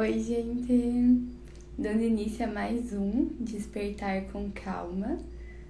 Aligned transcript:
Oi, 0.00 0.18
gente! 0.18 1.28
Dando 1.76 2.00
início 2.00 2.46
a 2.46 2.50
mais 2.50 2.90
um 2.94 3.28
Despertar 3.38 4.22
com 4.32 4.50
Calma, 4.50 5.18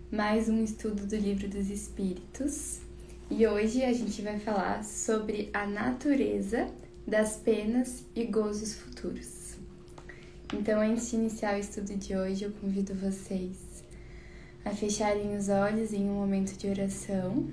mais 0.08 0.48
um 0.48 0.62
estudo 0.62 1.04
do 1.04 1.16
Livro 1.16 1.48
dos 1.48 1.68
Espíritos. 1.68 2.78
E 3.28 3.44
hoje 3.44 3.82
a 3.82 3.92
gente 3.92 4.22
vai 4.22 4.38
falar 4.38 4.84
sobre 4.84 5.50
a 5.52 5.66
natureza 5.66 6.68
das 7.04 7.38
penas 7.38 8.04
e 8.14 8.24
gozos 8.24 8.72
futuros. 8.74 9.56
Então, 10.54 10.80
antes 10.80 11.10
de 11.10 11.16
iniciar 11.16 11.56
o 11.56 11.58
estudo 11.58 11.96
de 11.96 12.16
hoje, 12.16 12.44
eu 12.44 12.52
convido 12.52 12.94
vocês 12.94 13.82
a 14.64 14.70
fecharem 14.70 15.36
os 15.36 15.48
olhos 15.48 15.92
em 15.92 16.08
um 16.08 16.14
momento 16.14 16.56
de 16.56 16.68
oração. 16.68 17.48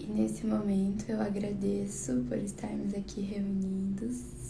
E 0.00 0.06
nesse 0.06 0.44
momento 0.44 1.08
eu 1.08 1.22
agradeço 1.22 2.24
por 2.28 2.38
estarmos 2.38 2.92
aqui 2.94 3.20
reunidos 3.20 4.41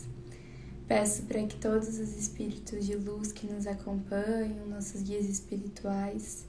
Peço 0.92 1.22
para 1.22 1.42
que 1.46 1.56
todos 1.56 1.88
os 1.88 2.18
espíritos 2.18 2.84
de 2.84 2.94
luz 2.94 3.32
que 3.32 3.46
nos 3.46 3.66
acompanham, 3.66 4.68
nossos 4.68 5.00
guias 5.00 5.24
espirituais, 5.24 6.44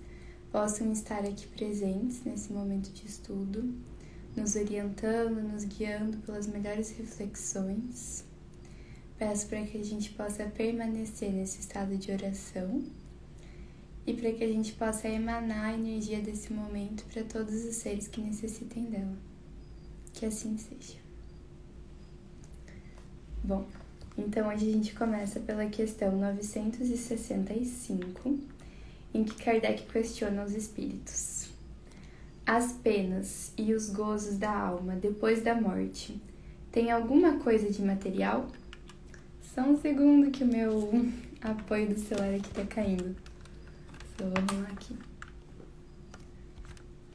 possam 0.51 0.91
estar 0.91 1.20
aqui 1.20 1.47
presentes 1.47 2.21
nesse 2.25 2.51
momento 2.51 2.91
de 2.91 3.07
estudo, 3.07 3.73
nos 4.35 4.57
orientando, 4.57 5.41
nos 5.41 5.63
guiando 5.63 6.17
pelas 6.17 6.45
melhores 6.45 6.91
reflexões. 6.91 8.25
Peço 9.17 9.48
para 9.48 9.63
que 9.63 9.77
a 9.77 9.84
gente 9.85 10.09
possa 10.09 10.43
permanecer 10.43 11.31
nesse 11.31 11.62
estado 11.62 11.95
de 11.95 12.12
oração 12.12 12.84
e 14.05 14.13
para 14.13 14.34
que 14.34 14.43
a 14.43 14.48
gente 14.49 14.73
possa 14.73 15.07
emanar 15.07 15.67
a 15.67 15.73
energia 15.73 16.20
desse 16.20 16.51
momento 16.51 17.05
para 17.05 17.23
todos 17.23 17.63
os 17.63 17.77
seres 17.77 18.09
que 18.09 18.20
necessitem 18.20 18.84
dela. 18.89 19.17
Que 20.12 20.25
assim 20.25 20.57
seja. 20.57 20.98
Bom, 23.41 23.65
então 24.17 24.48
hoje 24.48 24.70
a 24.70 24.72
gente 24.72 24.94
começa 24.94 25.40
pela 25.40 25.66
questão 25.66 26.16
965, 26.17 28.40
em 29.13 29.24
que 29.24 29.43
Kardec 29.43 29.84
questiona 29.91 30.43
os 30.43 30.54
espíritos. 30.54 31.49
As 32.46 32.74
penas 32.74 33.54
e 33.57 33.74
os 33.74 33.90
gozos 33.90 34.37
da 34.37 34.52
alma 34.52 34.96
depois 34.96 35.41
da 35.41 35.55
morte 35.55 36.21
têm 36.71 36.91
alguma 36.91 37.40
coisa 37.40 37.71
de 37.71 37.82
material? 37.82 38.48
Só 39.41 39.62
um 39.62 39.79
segundo 39.79 40.30
que 40.30 40.43
o 40.43 40.48
meu 40.48 40.91
apoio 41.41 41.90
do 41.90 41.99
celular 41.99 42.35
aqui 42.35 42.49
tá 42.49 42.65
caindo. 42.65 43.15
Só 44.18 44.26
vou 44.26 44.34
arrumar 44.37 44.71
aqui. 44.71 44.96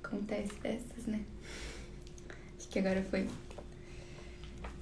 Acontece 0.02 0.54
dessas, 0.62 1.06
né? 1.06 1.22
Acho 2.56 2.68
que 2.68 2.78
agora 2.78 3.02
foi. 3.02 3.28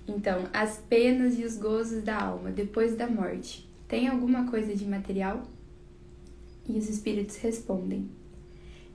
Então, 0.09 0.49
as 0.53 0.79
penas 0.79 1.37
e 1.39 1.45
os 1.45 1.57
gozos 1.57 2.03
da 2.05 2.21
alma 2.21 2.51
depois 2.51 2.95
da 2.95 3.09
morte, 3.09 3.69
tem 3.89 4.07
alguma 4.07 4.49
coisa 4.49 4.75
de 4.75 4.87
material? 4.87 5.43
E 6.69 6.79
os 6.79 6.89
espíritos 6.89 7.37
respondem: 7.37 8.09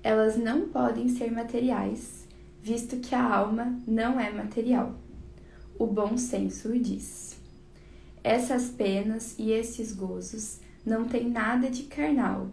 Elas 0.02 0.38
não 0.38 0.70
podem 0.70 1.10
ser 1.10 1.30
materiais, 1.32 2.26
visto 2.62 2.98
que 2.98 3.14
a 3.14 3.24
alma 3.24 3.78
não 3.86 4.20
é 4.20 4.32
material. 4.32 4.96
O 5.78 5.86
bom 5.86 6.16
senso 6.18 6.70
o 6.70 6.80
diz. 6.80 7.38
Essas 8.24 8.70
penas 8.70 9.36
e 9.38 9.52
esses 9.52 9.94
gozos 9.94 10.60
não 10.86 11.08
têm 11.08 11.30
nada 11.30 11.70
de 11.70 11.84
carnal 11.84 12.50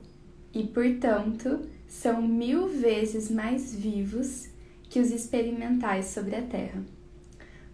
e, 0.53 0.64
portanto, 0.64 1.61
são 1.86 2.23
mil 2.23 2.69
vezes 2.69 3.31
mais 3.31 3.75
vivos 3.75 4.48
que 4.89 4.98
os 4.98 5.11
experimentais 5.11 6.06
sobre 6.06 6.36
a 6.36 6.42
terra 6.42 6.83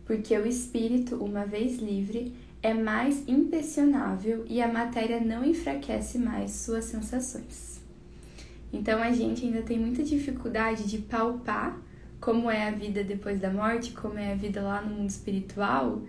porque 0.05 0.37
o 0.37 0.47
espírito, 0.47 1.17
uma 1.17 1.45
vez 1.45 1.79
livre, 1.79 2.35
é 2.63 2.73
mais 2.73 3.27
impressionável 3.29 4.45
e 4.49 4.63
a 4.63 4.69
matéria 4.69 5.21
não 5.21 5.45
enfraquece 5.45 6.19
mais 6.19 6.51
suas 6.53 6.85
sensações. 6.87 7.81
Então 8.73 9.03
a 9.03 9.13
gente 9.13 9.45
ainda 9.45 9.63
tem 9.63 9.79
muita 9.79 10.03
dificuldade 10.03 10.85
de 10.85 10.99
palpar 10.99 11.79
como 12.21 12.51
é 12.51 12.67
a 12.67 12.71
vida 12.71 13.05
depois 13.05 13.39
da 13.39 13.51
morte, 13.51 13.93
como 13.93 14.19
é 14.19 14.33
a 14.33 14.35
vida 14.35 14.63
lá 14.63 14.81
no 14.81 14.95
mundo 14.95 15.11
espiritual, 15.11 16.03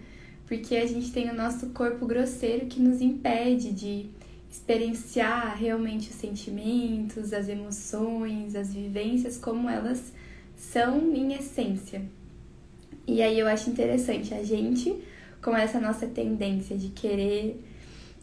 porque 0.47 0.77
a 0.77 0.85
gente 0.85 1.11
tem 1.11 1.29
o 1.29 1.35
nosso 1.35 1.71
corpo 1.71 2.05
grosseiro 2.05 2.67
que 2.67 2.79
nos 2.79 3.01
impede 3.01 3.73
de 3.73 4.09
experienciar 4.49 5.57
realmente 5.57 6.09
os 6.09 6.15
sentimentos, 6.15 7.33
as 7.33 7.49
emoções, 7.49 8.55
as 8.55 8.73
vivências 8.73 9.37
como 9.37 9.69
elas 9.69 10.13
são 10.55 11.13
em 11.13 11.33
essência. 11.33 12.01
E 13.07 13.21
aí 13.21 13.39
eu 13.39 13.47
acho 13.47 13.69
interessante 13.69 14.33
a 14.33 14.43
gente, 14.43 14.95
com 15.41 15.55
essa 15.55 15.79
nossa 15.79 16.07
tendência 16.07 16.75
de 16.77 16.89
querer, 16.89 17.63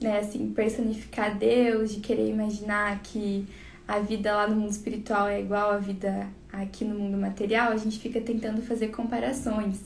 né, 0.01 0.19
assim, 0.19 0.53
personificar 0.53 1.39
Deus, 1.39 1.95
de 1.95 2.01
querer 2.01 2.29
imaginar 2.29 3.01
que 3.03 3.47
a 3.87 3.99
vida 3.99 4.35
lá 4.35 4.49
no 4.49 4.57
mundo 4.57 4.71
espiritual 4.71 5.29
é 5.29 5.41
igual 5.41 5.71
à 5.71 5.79
vida 5.79 6.29
aqui 6.53 6.85
no 6.85 6.99
mundo 6.99 7.17
material, 7.17 7.73
a 7.73 7.77
gente 7.77 7.99
fica 7.99 8.21
tentando 8.21 8.63
fazer 8.63 8.89
comparações. 8.89 9.81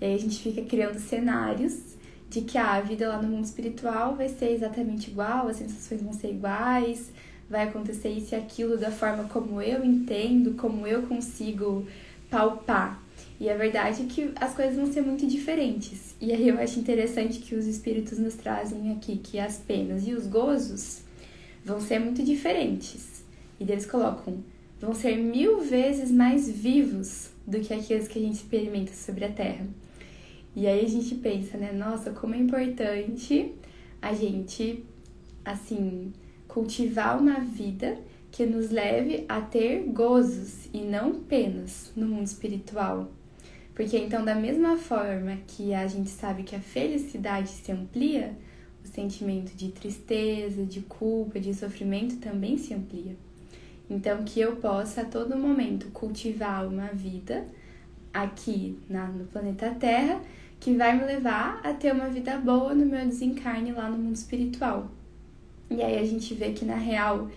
E 0.00 0.04
aí 0.04 0.14
a 0.14 0.18
gente 0.18 0.42
fica 0.42 0.62
criando 0.62 0.98
cenários 0.98 1.96
de 2.28 2.40
que 2.42 2.58
ah, 2.58 2.74
a 2.74 2.80
vida 2.80 3.08
lá 3.08 3.20
no 3.20 3.28
mundo 3.28 3.44
espiritual 3.44 4.16
vai 4.16 4.28
ser 4.28 4.50
exatamente 4.50 5.10
igual, 5.10 5.48
as 5.48 5.56
sensações 5.56 6.02
vão 6.02 6.12
ser 6.12 6.30
iguais, 6.30 7.10
vai 7.48 7.68
acontecer 7.68 8.08
isso 8.08 8.34
e 8.34 8.36
aquilo 8.36 8.76
da 8.76 8.90
forma 8.90 9.24
como 9.24 9.62
eu 9.62 9.84
entendo, 9.84 10.54
como 10.54 10.86
eu 10.86 11.02
consigo 11.02 11.86
palpar. 12.28 13.00
E 13.38 13.50
a 13.50 13.56
verdade 13.56 14.02
é 14.02 14.06
que 14.06 14.32
as 14.40 14.54
coisas 14.54 14.76
vão 14.76 14.90
ser 14.90 15.02
muito 15.02 15.26
diferentes. 15.26 16.14
E 16.20 16.32
aí 16.32 16.48
eu 16.48 16.58
acho 16.58 16.80
interessante 16.80 17.38
que 17.40 17.54
os 17.54 17.66
espíritos 17.66 18.18
nos 18.18 18.34
trazem 18.34 18.92
aqui 18.92 19.16
que 19.16 19.38
as 19.38 19.58
penas 19.58 20.06
e 20.06 20.14
os 20.14 20.26
gozos 20.26 21.02
vão 21.64 21.80
ser 21.80 21.98
muito 21.98 22.22
diferentes. 22.22 23.24
E 23.60 23.64
eles 23.64 23.84
colocam, 23.84 24.42
vão 24.80 24.94
ser 24.94 25.16
mil 25.16 25.60
vezes 25.60 26.10
mais 26.10 26.48
vivos 26.50 27.30
do 27.46 27.60
que 27.60 27.74
aqueles 27.74 28.08
que 28.08 28.18
a 28.18 28.22
gente 28.22 28.36
experimenta 28.36 28.92
sobre 28.92 29.24
a 29.24 29.32
Terra. 29.32 29.66
E 30.54 30.66
aí 30.66 30.84
a 30.84 30.88
gente 30.88 31.14
pensa, 31.16 31.58
né? 31.58 31.72
Nossa, 31.72 32.12
como 32.12 32.34
é 32.34 32.38
importante 32.38 33.52
a 34.00 34.14
gente, 34.14 34.82
assim, 35.44 36.12
cultivar 36.48 37.20
uma 37.20 37.40
vida 37.40 37.98
que 38.30 38.46
nos 38.46 38.70
leve 38.70 39.26
a 39.28 39.40
ter 39.40 39.82
gozos 39.84 40.66
e 40.72 40.80
não 40.80 41.20
penas 41.20 41.92
no 41.94 42.06
mundo 42.06 42.26
espiritual. 42.26 43.10
Porque 43.76 43.98
então, 43.98 44.24
da 44.24 44.34
mesma 44.34 44.78
forma 44.78 45.36
que 45.46 45.74
a 45.74 45.86
gente 45.86 46.08
sabe 46.08 46.42
que 46.42 46.56
a 46.56 46.60
felicidade 46.60 47.50
se 47.50 47.70
amplia, 47.70 48.34
o 48.82 48.88
sentimento 48.88 49.54
de 49.54 49.68
tristeza, 49.68 50.64
de 50.64 50.80
culpa, 50.80 51.38
de 51.38 51.52
sofrimento 51.52 52.16
também 52.16 52.56
se 52.56 52.72
amplia. 52.72 53.14
Então, 53.88 54.24
que 54.24 54.40
eu 54.40 54.56
possa 54.56 55.02
a 55.02 55.04
todo 55.04 55.36
momento 55.36 55.88
cultivar 55.92 56.66
uma 56.66 56.86
vida 56.86 57.46
aqui 58.14 58.78
na, 58.88 59.08
no 59.08 59.26
planeta 59.26 59.70
Terra 59.78 60.22
que 60.58 60.74
vai 60.74 60.98
me 60.98 61.04
levar 61.04 61.60
a 61.62 61.74
ter 61.74 61.92
uma 61.92 62.08
vida 62.08 62.38
boa 62.38 62.74
no 62.74 62.86
meu 62.86 63.04
desencarne 63.04 63.72
lá 63.72 63.90
no 63.90 63.98
mundo 63.98 64.16
espiritual. 64.16 64.90
E 65.70 65.82
aí 65.82 65.98
a 65.98 66.04
gente 66.04 66.32
vê 66.32 66.52
que 66.52 66.64
na 66.64 66.76
real 66.76 67.28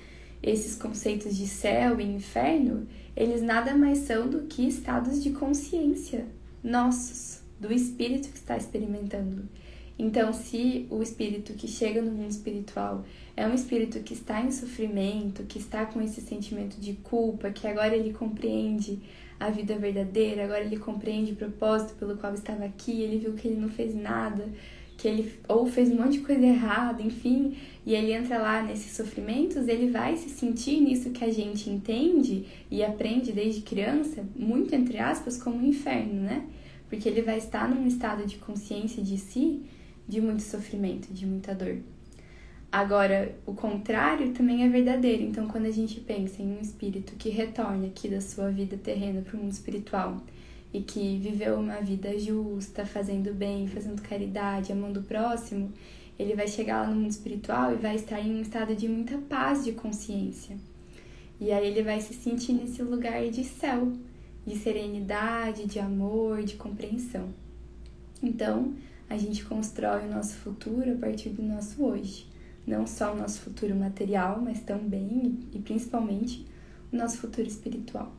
esses 0.41 0.75
conceitos 0.75 1.35
de 1.35 1.45
céu 1.45 1.99
e 1.99 2.03
inferno, 2.05 2.87
eles 3.19 3.41
nada 3.41 3.75
mais 3.75 3.99
são 3.99 4.29
do 4.29 4.43
que 4.43 4.65
estados 4.65 5.21
de 5.21 5.31
consciência 5.31 6.25
nossos, 6.63 7.41
do 7.59 7.71
espírito 7.71 8.29
que 8.29 8.37
está 8.37 8.55
experimentando. 8.55 9.43
Então, 9.97 10.31
se 10.31 10.87
o 10.89 11.03
espírito 11.03 11.51
que 11.53 11.67
chega 11.67 12.01
no 12.01 12.11
mundo 12.11 12.31
espiritual 12.31 13.03
é 13.35 13.45
um 13.45 13.53
espírito 13.53 13.99
que 13.99 14.13
está 14.13 14.41
em 14.41 14.49
sofrimento, 14.49 15.43
que 15.43 15.59
está 15.59 15.85
com 15.85 16.01
esse 16.01 16.21
sentimento 16.21 16.79
de 16.79 16.93
culpa, 16.93 17.51
que 17.51 17.67
agora 17.67 17.93
ele 17.93 18.13
compreende 18.13 19.01
a 19.37 19.49
vida 19.49 19.77
verdadeira, 19.77 20.45
agora 20.45 20.61
ele 20.61 20.77
compreende 20.77 21.33
o 21.33 21.35
propósito 21.35 21.95
pelo 21.95 22.15
qual 22.15 22.33
estava 22.33 22.63
aqui, 22.63 23.01
ele 23.01 23.17
viu 23.17 23.33
que 23.33 23.49
ele 23.49 23.59
não 23.59 23.69
fez 23.69 23.93
nada, 23.93 24.47
que 24.99 25.07
ele 25.07 25.31
ou 25.47 25.65
fez 25.65 25.89
um 25.89 25.95
monte 25.95 26.19
de 26.19 26.19
coisa 26.19 26.45
errada, 26.45 27.01
enfim, 27.01 27.55
e 27.85 27.95
ele 27.95 28.11
entra 28.11 28.37
lá 28.37 28.61
nesses 28.61 28.95
sofrimentos, 28.95 29.65
ele 29.69 29.89
vai 29.89 30.17
se 30.17 30.29
sentir 30.29 30.81
nisso 30.81 31.11
que 31.11 31.23
a 31.23 31.31
gente 31.31 31.69
entende 31.69 32.45
e 32.69 32.83
aprende 32.83 33.31
desde 33.31 33.61
criança, 33.61 34.27
muito 34.35 34.75
entre 34.75 34.97
aspas, 34.97 35.41
como 35.41 35.57
um 35.57 35.65
inferno, 35.65 36.21
né? 36.21 36.45
Porque 36.89 37.07
ele 37.07 37.21
vai 37.21 37.37
estar 37.37 37.69
num 37.69 37.87
estado 37.87 38.25
de 38.27 38.35
consciência 38.35 39.01
de 39.01 39.17
si 39.17 39.61
de 40.05 40.19
muito 40.19 40.43
sofrimento, 40.43 41.13
de 41.13 41.25
muita 41.25 41.55
dor. 41.55 41.77
Agora, 42.69 43.35
o 43.45 43.53
contrário 43.53 44.33
também 44.33 44.63
é 44.63 44.69
verdadeiro. 44.69 45.23
Então, 45.23 45.47
quando 45.47 45.65
a 45.65 45.71
gente 45.71 46.01
pensa 46.01 46.41
em 46.41 46.57
um 46.57 46.59
espírito 46.59 47.13
que 47.15 47.29
retorna 47.29 47.87
aqui 47.87 48.09
da 48.09 48.19
sua 48.19 48.51
vida 48.51 48.75
terrena 48.75 49.21
para 49.21 49.37
o 49.37 49.39
mundo 49.39 49.51
espiritual, 49.51 50.21
e 50.73 50.81
que 50.81 51.17
viveu 51.17 51.59
uma 51.59 51.81
vida 51.81 52.17
justa, 52.17 52.85
fazendo 52.85 53.33
bem, 53.33 53.67
fazendo 53.67 54.01
caridade, 54.01 54.71
amando 54.71 54.99
o 54.99 55.03
próximo, 55.03 55.71
ele 56.17 56.35
vai 56.35 56.47
chegar 56.47 56.81
lá 56.81 56.89
no 56.89 56.97
mundo 56.97 57.11
espiritual 57.11 57.73
e 57.73 57.77
vai 57.77 57.95
estar 57.95 58.19
em 58.19 58.35
um 58.35 58.41
estado 58.41 58.75
de 58.75 58.87
muita 58.87 59.17
paz 59.17 59.63
de 59.63 59.71
consciência. 59.71 60.57
E 61.39 61.51
aí 61.51 61.67
ele 61.67 61.81
vai 61.81 62.01
se 62.01 62.13
sentir 62.13 62.53
nesse 62.53 62.83
lugar 62.83 63.27
de 63.29 63.43
céu, 63.43 63.93
de 64.45 64.57
serenidade, 64.57 65.65
de 65.65 65.79
amor, 65.79 66.43
de 66.43 66.55
compreensão. 66.55 67.29
Então, 68.21 68.73
a 69.09 69.17
gente 69.17 69.45
constrói 69.45 70.05
o 70.05 70.11
nosso 70.11 70.35
futuro 70.35 70.91
a 70.91 70.97
partir 70.97 71.29
do 71.29 71.41
nosso 71.41 71.83
hoje. 71.83 72.27
Não 72.67 72.85
só 72.85 73.13
o 73.13 73.17
nosso 73.17 73.39
futuro 73.39 73.73
material, 73.73 74.41
mas 74.41 74.59
também 74.59 75.39
e 75.53 75.59
principalmente 75.59 76.45
o 76.91 76.97
nosso 76.97 77.17
futuro 77.17 77.47
espiritual. 77.47 78.13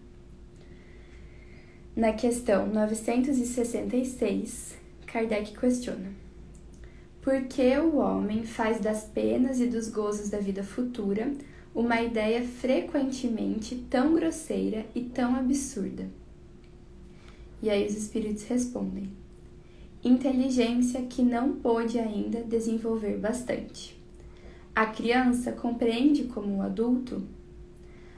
Na 2.00 2.14
questão 2.14 2.67
966, 2.67 4.75
Kardec 5.06 5.52
questiona: 5.52 6.11
Por 7.20 7.43
que 7.43 7.76
o 7.76 7.99
homem 7.99 8.43
faz 8.43 8.81
das 8.81 9.05
penas 9.05 9.61
e 9.61 9.67
dos 9.67 9.91
gozos 9.91 10.31
da 10.31 10.38
vida 10.38 10.64
futura 10.64 11.31
uma 11.75 12.00
ideia 12.00 12.43
frequentemente 12.43 13.85
tão 13.91 14.14
grosseira 14.14 14.87
e 14.94 15.02
tão 15.02 15.37
absurda? 15.37 16.08
E 17.62 17.69
aí 17.69 17.87
os 17.87 17.94
espíritos 17.94 18.44
respondem: 18.44 19.12
inteligência 20.02 21.02
que 21.02 21.20
não 21.20 21.56
pôde 21.56 21.99
ainda 21.99 22.43
desenvolver 22.43 23.19
bastante. 23.19 23.94
A 24.75 24.87
criança 24.87 25.52
compreende 25.52 26.25
como 26.25 26.56
o 26.56 26.62
adulto? 26.62 27.23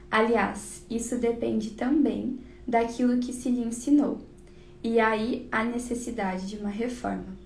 Aliás, 0.09 0.85
isso 0.89 1.17
depende 1.17 1.71
também 1.71 2.39
daquilo 2.67 3.19
que 3.19 3.33
se 3.33 3.49
lhe 3.49 3.61
ensinou, 3.61 4.19
e 4.83 4.99
aí 4.99 5.47
há 5.51 5.63
necessidade 5.63 6.47
de 6.47 6.57
uma 6.57 6.69
reforma. 6.69 7.43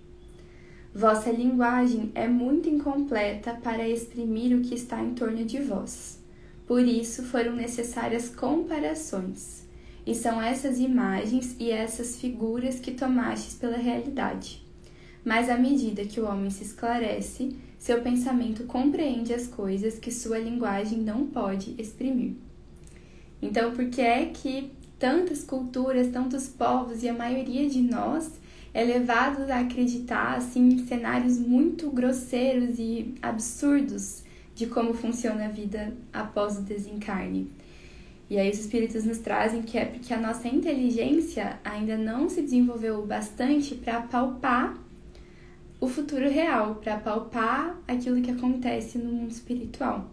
Vossa 0.93 1.29
linguagem 1.29 2.11
é 2.15 2.27
muito 2.27 2.67
incompleta 2.67 3.53
para 3.53 3.87
exprimir 3.87 4.57
o 4.57 4.61
que 4.61 4.73
está 4.73 5.01
em 5.03 5.13
torno 5.13 5.45
de 5.45 5.59
vós. 5.59 6.17
Por 6.65 6.81
isso 6.81 7.23
foram 7.23 7.55
necessárias 7.55 8.29
comparações 8.29 9.65
e 10.07 10.15
são 10.15 10.41
essas 10.41 10.79
imagens 10.79 11.55
e 11.59 11.69
essas 11.69 12.19
figuras 12.19 12.79
que 12.79 12.91
tomastes 12.91 13.53
pela 13.53 13.77
realidade. 13.77 14.65
Mas 15.23 15.49
à 15.49 15.57
medida 15.57 16.05
que 16.05 16.19
o 16.19 16.25
homem 16.25 16.49
se 16.49 16.63
esclarece, 16.63 17.55
seu 17.77 18.01
pensamento 18.01 18.63
compreende 18.63 19.33
as 19.33 19.45
coisas 19.45 19.99
que 19.99 20.11
sua 20.11 20.39
linguagem 20.39 20.99
não 20.99 21.27
pode 21.27 21.75
exprimir. 21.77 22.33
Então, 23.41 23.71
por 23.71 23.87
que 23.89 24.01
é 24.01 24.25
que 24.25 24.71
tantas 24.99 25.43
culturas, 25.43 26.07
tantos 26.07 26.47
povos 26.47 27.03
e 27.03 27.09
a 27.09 27.13
maioria 27.13 27.69
de 27.69 27.81
nós 27.81 28.31
é 28.73 28.83
levado 28.83 29.49
a 29.51 29.59
acreditar 29.59 30.35
assim, 30.35 30.69
em 30.69 30.85
cenários 30.85 31.37
muito 31.37 31.89
grosseiros 31.89 32.77
e 32.77 33.15
absurdos 33.21 34.23
de 34.53 34.67
como 34.67 34.93
funciona 34.93 35.45
a 35.45 35.49
vida 35.49 35.93
após 36.11 36.57
o 36.57 36.61
desencarne? 36.61 37.49
E 38.29 38.37
aí 38.37 38.49
os 38.49 38.59
espíritos 38.59 39.05
nos 39.05 39.19
trazem 39.19 39.61
que 39.61 39.77
é 39.77 39.85
porque 39.85 40.13
a 40.13 40.19
nossa 40.19 40.47
inteligência 40.47 41.59
ainda 41.63 41.97
não 41.97 42.27
se 42.27 42.41
desenvolveu 42.41 43.05
bastante 43.05 43.73
para 43.75 44.01
palpar 44.01 44.77
o 45.79 45.87
futuro 45.87 46.29
real, 46.29 46.75
para 46.75 46.97
palpar 46.97 47.79
aquilo 47.87 48.21
que 48.21 48.31
acontece 48.31 48.97
no 48.97 49.11
mundo 49.11 49.31
espiritual. 49.31 50.09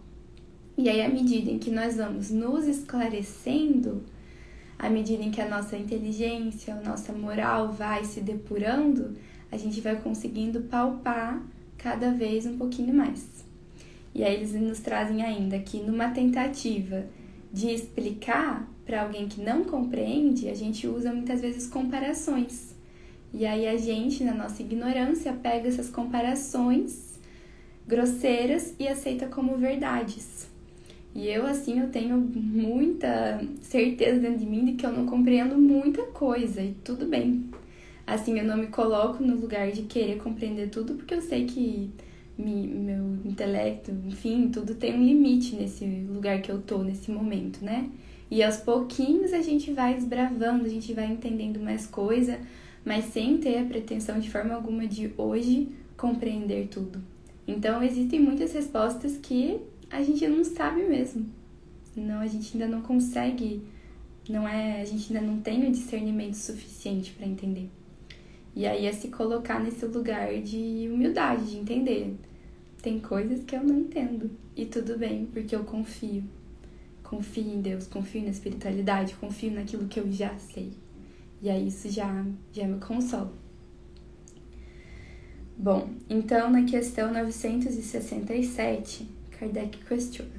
E 0.77 0.89
aí, 0.89 1.01
à 1.01 1.09
medida 1.09 1.51
em 1.51 1.57
que 1.57 1.71
nós 1.71 1.97
vamos 1.97 2.29
nos 2.31 2.67
esclarecendo, 2.67 4.03
à 4.77 4.89
medida 4.89 5.23
em 5.23 5.31
que 5.31 5.41
a 5.41 5.47
nossa 5.47 5.77
inteligência, 5.77 6.73
a 6.73 6.81
nossa 6.81 7.13
moral 7.13 7.71
vai 7.71 8.03
se 8.03 8.21
depurando, 8.21 9.15
a 9.51 9.57
gente 9.57 9.81
vai 9.81 9.95
conseguindo 9.95 10.61
palpar 10.61 11.41
cada 11.77 12.11
vez 12.11 12.45
um 12.45 12.57
pouquinho 12.57 12.93
mais. 12.93 13.45
E 14.13 14.23
aí 14.23 14.35
eles 14.35 14.53
nos 14.53 14.79
trazem 14.79 15.23
ainda 15.23 15.59
que 15.59 15.79
numa 15.79 16.09
tentativa 16.09 17.05
de 17.51 17.69
explicar 17.69 18.69
para 18.85 19.01
alguém 19.01 19.27
que 19.27 19.41
não 19.41 19.63
compreende, 19.63 20.49
a 20.49 20.53
gente 20.53 20.87
usa 20.87 21.11
muitas 21.11 21.41
vezes 21.41 21.67
comparações. 21.67 22.75
E 23.33 23.45
aí 23.45 23.67
a 23.67 23.75
gente, 23.77 24.23
na 24.23 24.33
nossa 24.33 24.61
ignorância, 24.61 25.33
pega 25.33 25.67
essas 25.67 25.89
comparações 25.89 27.19
grosseiras 27.87 28.73
e 28.79 28.87
aceita 28.87 29.27
como 29.27 29.57
verdades. 29.57 30.47
E 31.15 31.29
eu, 31.29 31.47
assim, 31.47 31.79
eu 31.79 31.89
tenho 31.89 32.17
muita 32.17 33.41
certeza 33.61 34.19
dentro 34.19 34.39
de 34.39 34.45
mim 34.45 34.65
de 34.65 34.73
que 34.73 34.85
eu 34.85 34.91
não 34.91 35.05
compreendo 35.05 35.57
muita 35.57 36.03
coisa, 36.03 36.61
e 36.61 36.75
tudo 36.83 37.05
bem. 37.05 37.45
Assim, 38.05 38.37
eu 38.37 38.43
não 38.43 38.57
me 38.57 38.67
coloco 38.67 39.23
no 39.23 39.35
lugar 39.35 39.71
de 39.71 39.83
querer 39.83 40.17
compreender 40.17 40.69
tudo, 40.69 40.95
porque 40.95 41.13
eu 41.13 41.21
sei 41.21 41.45
que 41.45 41.89
meu 42.37 43.17
intelecto, 43.23 43.91
enfim, 44.05 44.49
tudo 44.49 44.75
tem 44.75 44.93
um 44.93 45.03
limite 45.03 45.55
nesse 45.55 45.85
lugar 45.85 46.41
que 46.41 46.51
eu 46.51 46.61
tô 46.61 46.83
nesse 46.83 47.09
momento, 47.09 47.63
né? 47.63 47.89
E 48.29 48.43
aos 48.43 48.57
pouquinhos 48.57 49.31
a 49.31 49.41
gente 49.41 49.71
vai 49.71 49.93
desbravando, 49.93 50.65
a 50.65 50.69
gente 50.69 50.91
vai 50.93 51.05
entendendo 51.05 51.61
mais 51.61 51.87
coisa, 51.87 52.39
mas 52.83 53.05
sem 53.05 53.37
ter 53.37 53.59
a 53.59 53.63
pretensão 53.63 54.19
de 54.19 54.29
forma 54.29 54.53
alguma 54.53 54.85
de 54.85 55.13
hoje 55.17 55.69
compreender 55.95 56.67
tudo. 56.67 57.01
Então 57.47 57.81
existem 57.81 58.19
muitas 58.19 58.51
respostas 58.51 59.17
que 59.17 59.61
a 59.89 60.01
gente 60.01 60.27
não 60.27 60.43
sabe 60.43 60.83
mesmo. 60.83 61.25
Não, 61.95 62.19
a 62.19 62.27
gente 62.27 62.53
ainda 62.53 62.67
não 62.67 62.81
consegue, 62.81 63.61
não 64.29 64.47
é, 64.47 64.81
a 64.81 64.85
gente 64.85 65.15
ainda 65.15 65.25
não 65.25 65.39
tem 65.39 65.67
o 65.67 65.71
discernimento 65.71 66.35
suficiente 66.35 67.11
para 67.11 67.25
entender. 67.25 67.69
E 68.55 68.65
aí 68.65 68.85
é 68.85 68.91
se 68.91 69.09
colocar 69.09 69.59
nesse 69.59 69.85
lugar 69.85 70.33
de 70.41 70.89
humildade, 70.91 71.51
de 71.51 71.57
entender. 71.57 72.15
Tem 72.81 72.99
coisas 72.99 73.43
que 73.43 73.55
eu 73.55 73.63
não 73.63 73.79
entendo. 73.79 74.31
E 74.55 74.65
tudo 74.65 74.97
bem, 74.97 75.25
porque 75.25 75.55
eu 75.55 75.63
confio. 75.63 76.23
Confio 77.03 77.43
em 77.43 77.61
Deus, 77.61 77.87
confio 77.87 78.23
na 78.23 78.29
espiritualidade, 78.29 79.15
confio 79.15 79.51
naquilo 79.51 79.87
que 79.87 79.99
eu 79.99 80.11
já 80.11 80.37
sei. 80.37 80.73
E 81.41 81.49
aí 81.49 81.67
isso 81.67 81.89
já, 81.89 82.25
já 82.51 82.65
me 82.65 82.79
consola. 82.79 83.31
Bom, 85.57 85.89
então 86.09 86.49
na 86.49 86.63
questão 86.63 87.13
967, 87.13 89.07
Kardec 89.39 89.77
questiona: 89.85 90.31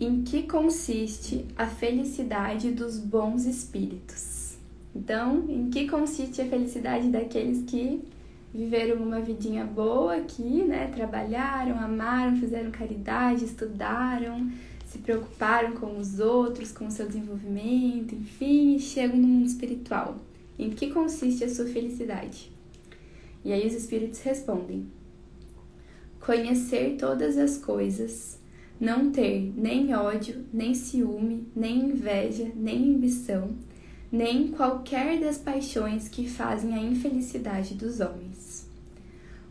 Em 0.00 0.22
que 0.22 0.44
consiste 0.44 1.44
a 1.56 1.66
felicidade 1.66 2.70
dos 2.70 2.98
bons 2.98 3.44
espíritos? 3.44 4.56
Então, 4.94 5.44
em 5.48 5.68
que 5.68 5.88
consiste 5.88 6.40
a 6.40 6.46
felicidade 6.46 7.08
daqueles 7.08 7.62
que 7.70 8.02
viveram 8.52 9.02
uma 9.02 9.20
vidinha 9.20 9.64
boa 9.64 10.16
aqui, 10.16 10.64
né? 10.64 10.88
Trabalharam, 10.88 11.78
amaram, 11.78 12.36
fizeram 12.36 12.70
caridade, 12.70 13.44
estudaram, 13.44 14.50
se 14.86 14.98
preocuparam 14.98 15.72
com 15.72 15.98
os 15.98 16.18
outros, 16.18 16.72
com 16.72 16.86
o 16.86 16.90
seu 16.90 17.06
desenvolvimento, 17.06 18.14
enfim, 18.14 18.76
e 18.76 18.80
chegam 18.80 19.18
no 19.18 19.28
mundo 19.28 19.46
espiritual. 19.46 20.16
Em 20.58 20.70
que 20.70 20.90
consiste 20.90 21.44
a 21.44 21.50
sua 21.50 21.66
felicidade? 21.66 22.50
E 23.44 23.52
aí 23.52 23.66
os 23.66 23.74
espíritos 23.74 24.20
respondem: 24.22 24.86
conhecer 26.26 26.96
todas 26.98 27.38
as 27.38 27.56
coisas, 27.56 28.38
não 28.78 29.10
ter 29.10 29.54
nem 29.56 29.94
ódio, 29.94 30.44
nem 30.52 30.74
ciúme, 30.74 31.46
nem 31.54 31.90
inveja, 31.90 32.50
nem 32.54 32.94
ambição 32.94 33.54
nem 34.10 34.48
qualquer 34.48 35.18
das 35.20 35.38
paixões 35.38 36.08
que 36.08 36.28
fazem 36.28 36.74
a 36.74 36.78
infelicidade 36.78 37.74
dos 37.74 38.00
homens. 38.00 38.66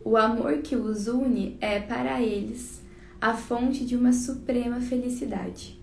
O 0.03 0.15
amor 0.15 0.59
que 0.59 0.75
os 0.75 1.07
une 1.07 1.57
é, 1.59 1.79
para 1.79 2.21
eles, 2.21 2.81
a 3.19 3.35
fonte 3.35 3.85
de 3.85 3.95
uma 3.95 4.13
suprema 4.13 4.79
felicidade. 4.79 5.79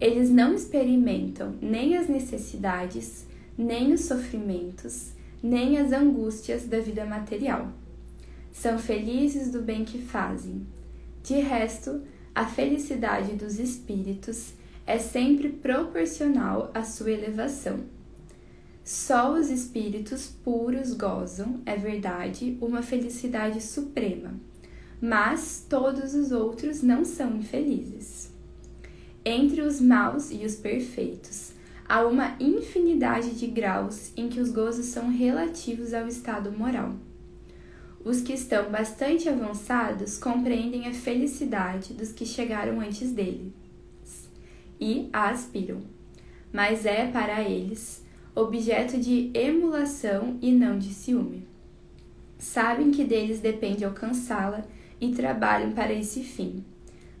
Eles 0.00 0.30
não 0.30 0.54
experimentam 0.54 1.54
nem 1.60 1.96
as 1.96 2.08
necessidades, 2.08 3.26
nem 3.56 3.92
os 3.92 4.02
sofrimentos, 4.02 5.12
nem 5.42 5.78
as 5.78 5.92
angústias 5.92 6.66
da 6.66 6.80
vida 6.80 7.04
material. 7.04 7.72
São 8.54 8.78
felizes 8.78 9.50
do 9.50 9.60
bem 9.60 9.84
que 9.84 9.98
fazem. 9.98 10.64
De 11.24 11.34
resto, 11.34 12.00
a 12.32 12.46
felicidade 12.46 13.34
dos 13.34 13.58
espíritos 13.58 14.54
é 14.86 14.96
sempre 14.96 15.50
proporcional 15.50 16.70
à 16.72 16.84
sua 16.84 17.10
elevação. 17.10 17.80
Só 18.82 19.34
os 19.34 19.50
espíritos 19.50 20.28
puros 20.28 20.94
gozam, 20.94 21.60
é 21.66 21.76
verdade, 21.76 22.56
uma 22.60 22.80
felicidade 22.80 23.60
suprema, 23.60 24.32
mas 25.02 25.66
todos 25.68 26.14
os 26.14 26.30
outros 26.30 26.80
não 26.80 27.04
são 27.04 27.36
infelizes. 27.36 28.32
Entre 29.24 29.62
os 29.62 29.80
maus 29.80 30.30
e 30.30 30.46
os 30.46 30.54
perfeitos, 30.54 31.52
há 31.88 32.06
uma 32.06 32.36
infinidade 32.38 33.30
de 33.30 33.48
graus 33.48 34.12
em 34.16 34.28
que 34.28 34.40
os 34.40 34.50
gozos 34.50 34.86
são 34.86 35.10
relativos 35.10 35.92
ao 35.92 36.06
estado 36.06 36.52
moral. 36.52 36.94
Os 38.04 38.20
que 38.20 38.34
estão 38.34 38.70
bastante 38.70 39.28
avançados 39.28 40.18
compreendem 40.18 40.86
a 40.86 40.92
felicidade 40.92 41.94
dos 41.94 42.12
que 42.12 42.26
chegaram 42.26 42.80
antes 42.80 43.12
dele 43.12 43.52
e 44.80 45.08
a 45.12 45.30
aspiram, 45.30 45.80
mas 46.52 46.84
é 46.84 47.06
para 47.06 47.42
eles 47.42 48.04
objeto 48.34 48.98
de 48.98 49.30
emulação 49.32 50.36
e 50.42 50.52
não 50.52 50.78
de 50.78 50.92
ciúme. 50.92 51.46
Sabem 52.38 52.90
que 52.90 53.04
deles 53.04 53.40
depende 53.40 53.84
alcançá-la 53.84 54.64
e 55.00 55.12
trabalham 55.12 55.72
para 55.72 55.92
esse 55.92 56.22
fim, 56.22 56.64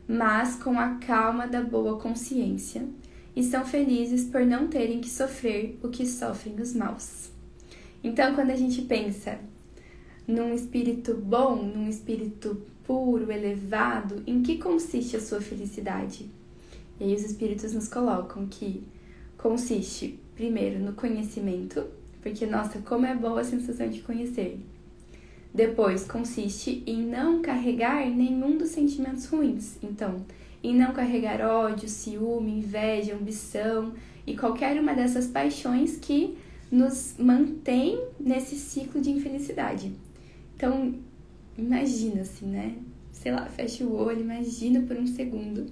mas 0.06 0.56
com 0.56 0.78
a 0.78 0.96
calma 0.96 1.46
da 1.46 1.62
boa 1.62 1.98
consciência, 1.98 2.86
e 3.34 3.42
são 3.42 3.64
felizes 3.64 4.24
por 4.24 4.44
não 4.44 4.68
terem 4.68 5.00
que 5.00 5.08
sofrer 5.08 5.78
o 5.82 5.88
que 5.88 6.06
sofrem 6.06 6.60
os 6.60 6.74
maus. 6.74 7.30
Então, 8.02 8.34
quando 8.34 8.50
a 8.50 8.56
gente 8.56 8.82
pensa 8.82 9.40
num 10.26 10.54
espírito 10.54 11.14
bom, 11.14 11.56
num 11.56 11.88
espírito 11.88 12.62
puro, 12.86 13.30
elevado, 13.30 14.22
em 14.26 14.42
que 14.42 14.58
consiste 14.58 15.16
a 15.16 15.20
sua 15.20 15.40
felicidade? 15.40 16.28
E 17.00 17.04
aí 17.04 17.14
os 17.14 17.24
espíritos 17.24 17.72
nos 17.72 17.88
colocam 17.88 18.46
que 18.46 18.82
consiste, 19.36 20.18
primeiro, 20.34 20.78
no 20.78 20.92
conhecimento, 20.92 21.84
porque, 22.22 22.46
nossa, 22.46 22.78
como 22.78 23.04
é 23.04 23.14
boa 23.14 23.40
a 23.40 23.44
sensação 23.44 23.88
de 23.88 24.00
conhecer. 24.00 24.58
Depois, 25.52 26.04
consiste 26.04 26.82
em 26.86 27.02
não 27.02 27.42
carregar 27.42 28.08
nenhum 28.08 28.56
dos 28.56 28.70
sentimentos 28.70 29.26
ruins. 29.26 29.76
Então, 29.82 30.24
em 30.62 30.74
não 30.74 30.92
carregar 30.92 31.40
ódio, 31.42 31.88
ciúme, 31.88 32.58
inveja, 32.58 33.14
ambição 33.14 33.92
e 34.26 34.36
qualquer 34.36 34.80
uma 34.80 34.94
dessas 34.94 35.26
paixões 35.26 35.98
que 35.98 36.36
nos 36.72 37.14
mantém 37.18 38.02
nesse 38.18 38.56
ciclo 38.56 39.00
de 39.00 39.10
infelicidade. 39.10 39.92
Então, 40.64 40.94
imagina 41.58 42.22
assim, 42.22 42.46
né? 42.46 42.78
Sei 43.12 43.30
lá, 43.30 43.44
fecha 43.44 43.84
o 43.84 43.94
olho, 43.94 44.22
imagina 44.22 44.80
por 44.80 44.96
um 44.96 45.06
segundo 45.06 45.66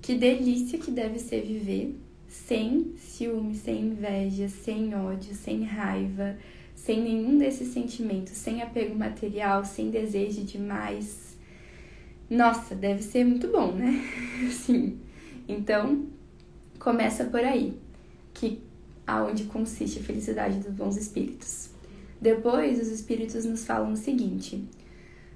que 0.00 0.14
delícia 0.14 0.78
que 0.78 0.90
deve 0.90 1.18
ser 1.18 1.42
viver 1.42 1.94
sem 2.26 2.94
ciúme, 2.96 3.54
sem 3.54 3.82
inveja, 3.82 4.48
sem 4.48 4.94
ódio, 4.94 5.34
sem 5.34 5.62
raiva, 5.64 6.38
sem 6.74 7.02
nenhum 7.02 7.36
desses 7.36 7.68
sentimentos, 7.68 8.32
sem 8.32 8.62
apego 8.62 8.94
material, 8.94 9.62
sem 9.62 9.90
desejo 9.90 10.42
de 10.42 10.58
mais. 10.58 11.36
Nossa, 12.30 12.74
deve 12.74 13.02
ser 13.02 13.26
muito 13.26 13.48
bom, 13.48 13.72
né? 13.72 14.02
Sim. 14.50 15.00
Então, 15.46 16.06
começa 16.78 17.26
por 17.26 17.40
aí, 17.40 17.78
que 18.32 18.62
aonde 19.06 19.44
consiste 19.44 19.98
a 19.98 20.02
felicidade 20.02 20.60
dos 20.60 20.72
bons 20.72 20.96
espíritos. 20.96 21.73
Depois, 22.24 22.80
os 22.80 22.88
espíritos 22.88 23.44
nos 23.44 23.66
falam 23.66 23.92
o 23.92 23.96
seguinte: 23.96 24.64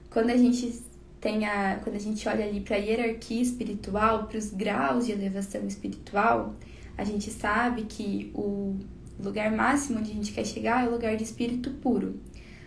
quando 0.09 0.31
a 0.31 0.37
gente 0.39 0.83
tem 1.21 1.45
a, 1.45 1.79
quando 1.85 1.97
a 1.97 1.99
gente 1.99 2.27
olha 2.27 2.47
ali 2.47 2.63
para 2.63 2.77
a 2.77 2.79
hierarquia 2.79 3.43
espiritual, 3.43 4.27
para 4.27 4.39
os 4.39 4.49
graus 4.51 5.05
de 5.05 5.13
elevação 5.13 5.67
espiritual, 5.67 6.57
a 6.97 7.05
gente 7.05 7.31
sabe 7.31 7.83
que 7.83 8.31
o 8.35 8.75
lugar 9.23 9.53
máximo 9.53 9.99
onde 9.99 10.13
a 10.13 10.15
gente 10.15 10.33
quer 10.33 10.47
chegar 10.47 10.83
é 10.83 10.89
o 10.89 10.93
lugar 10.93 11.15
de 11.15 11.25
espírito 11.25 11.73
puro. 11.73 12.19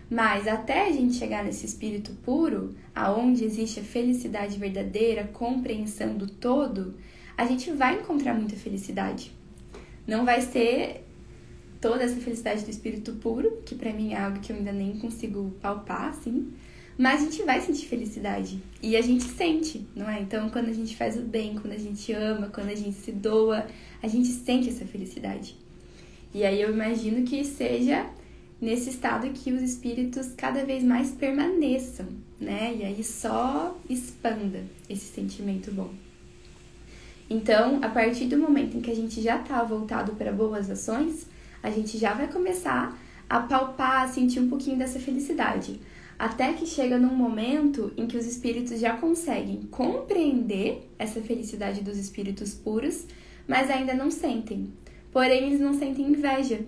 Mas 0.08 0.46
até 0.46 0.86
a 0.86 0.92
gente 0.92 1.14
chegar 1.14 1.42
nesse 1.42 1.66
espírito 1.66 2.12
puro, 2.22 2.76
aonde 2.94 3.44
existe 3.44 3.80
a 3.80 3.82
felicidade 3.82 4.56
verdadeira, 4.56 5.24
compreensão 5.32 6.14
do 6.14 6.28
todo, 6.28 6.94
a 7.36 7.44
gente 7.44 7.72
vai 7.72 7.98
encontrar 7.98 8.34
muita 8.34 8.54
felicidade. 8.54 9.32
Não 10.06 10.24
vai 10.24 10.42
ser 10.42 11.08
toda 11.82 12.04
essa 12.04 12.20
felicidade 12.20 12.64
do 12.64 12.70
espírito 12.70 13.12
puro, 13.14 13.60
que 13.66 13.74
para 13.74 13.92
mim 13.92 14.12
é 14.12 14.20
algo 14.20 14.38
que 14.38 14.52
eu 14.52 14.56
ainda 14.56 14.72
nem 14.72 14.96
consigo 14.98 15.52
palpar, 15.60 16.10
assim, 16.10 16.52
mas 16.96 17.20
a 17.20 17.24
gente 17.24 17.42
vai 17.42 17.60
sentir 17.60 17.86
felicidade. 17.86 18.62
E 18.80 18.96
a 18.96 19.02
gente 19.02 19.24
sente, 19.24 19.84
não 19.96 20.08
é? 20.08 20.20
Então, 20.20 20.48
quando 20.48 20.68
a 20.68 20.72
gente 20.72 20.96
faz 20.96 21.16
o 21.16 21.22
bem, 21.22 21.56
quando 21.56 21.74
a 21.74 21.78
gente 21.78 22.12
ama, 22.12 22.48
quando 22.54 22.68
a 22.68 22.74
gente 22.76 22.96
se 22.96 23.10
doa, 23.10 23.66
a 24.00 24.06
gente 24.06 24.28
sente 24.28 24.68
essa 24.68 24.84
felicidade. 24.84 25.56
E 26.32 26.44
aí 26.44 26.62
eu 26.62 26.72
imagino 26.72 27.26
que 27.26 27.44
seja 27.44 28.06
nesse 28.60 28.90
estado 28.90 29.28
que 29.30 29.52
os 29.52 29.60
espíritos 29.60 30.28
cada 30.36 30.64
vez 30.64 30.84
mais 30.84 31.10
permaneçam, 31.10 32.06
né? 32.40 32.76
E 32.78 32.84
aí 32.84 33.02
só 33.02 33.76
expanda 33.90 34.62
esse 34.88 35.06
sentimento 35.06 35.72
bom. 35.72 35.90
Então, 37.28 37.80
a 37.82 37.88
partir 37.88 38.26
do 38.26 38.38
momento 38.38 38.76
em 38.76 38.80
que 38.80 38.90
a 38.90 38.94
gente 38.94 39.20
já 39.20 39.40
está 39.40 39.64
voltado 39.64 40.12
para 40.12 40.30
boas 40.30 40.70
ações, 40.70 41.26
a 41.62 41.70
gente 41.70 41.96
já 41.98 42.12
vai 42.12 42.30
começar 42.30 42.98
a 43.28 43.40
palpar, 43.40 44.02
a 44.02 44.08
sentir 44.08 44.40
um 44.40 44.48
pouquinho 44.48 44.76
dessa 44.76 44.98
felicidade. 44.98 45.80
Até 46.18 46.52
que 46.52 46.66
chega 46.66 46.98
num 46.98 47.14
momento 47.14 47.92
em 47.96 48.06
que 48.06 48.16
os 48.16 48.26
espíritos 48.26 48.78
já 48.78 48.96
conseguem 48.96 49.62
compreender 49.70 50.88
essa 50.98 51.20
felicidade 51.20 51.80
dos 51.80 51.96
espíritos 51.96 52.54
puros, 52.54 53.06
mas 53.46 53.70
ainda 53.70 53.94
não 53.94 54.10
sentem. 54.10 54.72
Porém, 55.10 55.46
eles 55.46 55.60
não 55.60 55.74
sentem 55.74 56.06
inveja. 56.06 56.60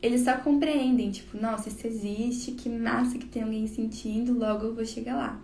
Eles 0.00 0.22
só 0.22 0.36
compreendem, 0.38 1.10
tipo, 1.10 1.36
nossa, 1.36 1.68
isso 1.68 1.86
existe, 1.86 2.52
que 2.52 2.68
massa 2.68 3.18
que 3.18 3.26
tem 3.26 3.42
alguém 3.42 3.66
sentindo, 3.66 4.36
logo 4.36 4.66
eu 4.66 4.74
vou 4.74 4.84
chegar 4.84 5.14
lá. 5.14 5.40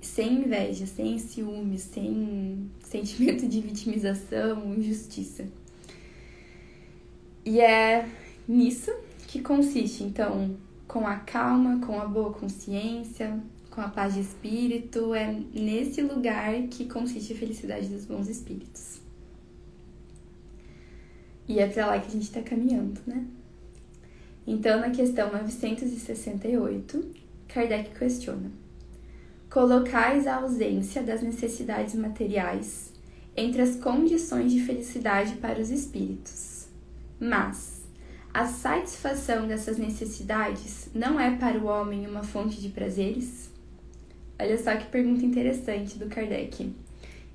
Sem 0.00 0.34
inveja, 0.34 0.86
sem 0.86 1.18
ciúme, 1.18 1.78
sem 1.78 2.70
sentimento 2.84 3.48
de 3.48 3.60
vitimização, 3.60 4.74
injustiça. 4.74 5.46
E 7.46 7.60
é 7.60 8.08
nisso 8.48 8.92
que 9.28 9.40
consiste, 9.40 10.02
então, 10.02 10.56
com 10.88 11.06
a 11.06 11.14
calma, 11.14 11.78
com 11.86 12.00
a 12.00 12.04
boa 12.04 12.32
consciência, 12.32 13.40
com 13.70 13.80
a 13.80 13.86
paz 13.88 14.14
de 14.14 14.20
espírito, 14.22 15.14
é 15.14 15.32
nesse 15.54 16.02
lugar 16.02 16.60
que 16.62 16.86
consiste 16.86 17.32
a 17.32 17.36
felicidade 17.36 17.86
dos 17.86 18.04
bons 18.04 18.28
espíritos. 18.28 19.00
E 21.46 21.60
é 21.60 21.68
para 21.68 21.86
lá 21.86 22.00
que 22.00 22.08
a 22.08 22.10
gente 22.10 22.24
está 22.24 22.42
caminhando, 22.42 23.00
né? 23.06 23.24
Então, 24.44 24.80
na 24.80 24.90
questão 24.90 25.30
968, 25.30 27.10
Kardec 27.46 27.96
questiona: 27.96 28.50
Colocais 29.48 30.26
a 30.26 30.38
ausência 30.38 31.00
das 31.00 31.22
necessidades 31.22 31.94
materiais 31.94 32.92
entre 33.36 33.62
as 33.62 33.76
condições 33.76 34.50
de 34.50 34.60
felicidade 34.62 35.36
para 35.36 35.60
os 35.60 35.70
espíritos 35.70 36.55
mas 37.18 37.84
a 38.32 38.46
satisfação 38.46 39.46
dessas 39.46 39.78
necessidades 39.78 40.90
não 40.94 41.18
é 41.18 41.34
para 41.36 41.58
o 41.58 41.66
homem 41.66 42.06
uma 42.06 42.22
fonte 42.22 42.60
de 42.60 42.68
prazeres? 42.68 43.50
Olha 44.38 44.58
só 44.58 44.76
que 44.76 44.86
pergunta 44.86 45.24
interessante 45.24 45.98
do 45.98 46.06
Kardec. 46.06 46.72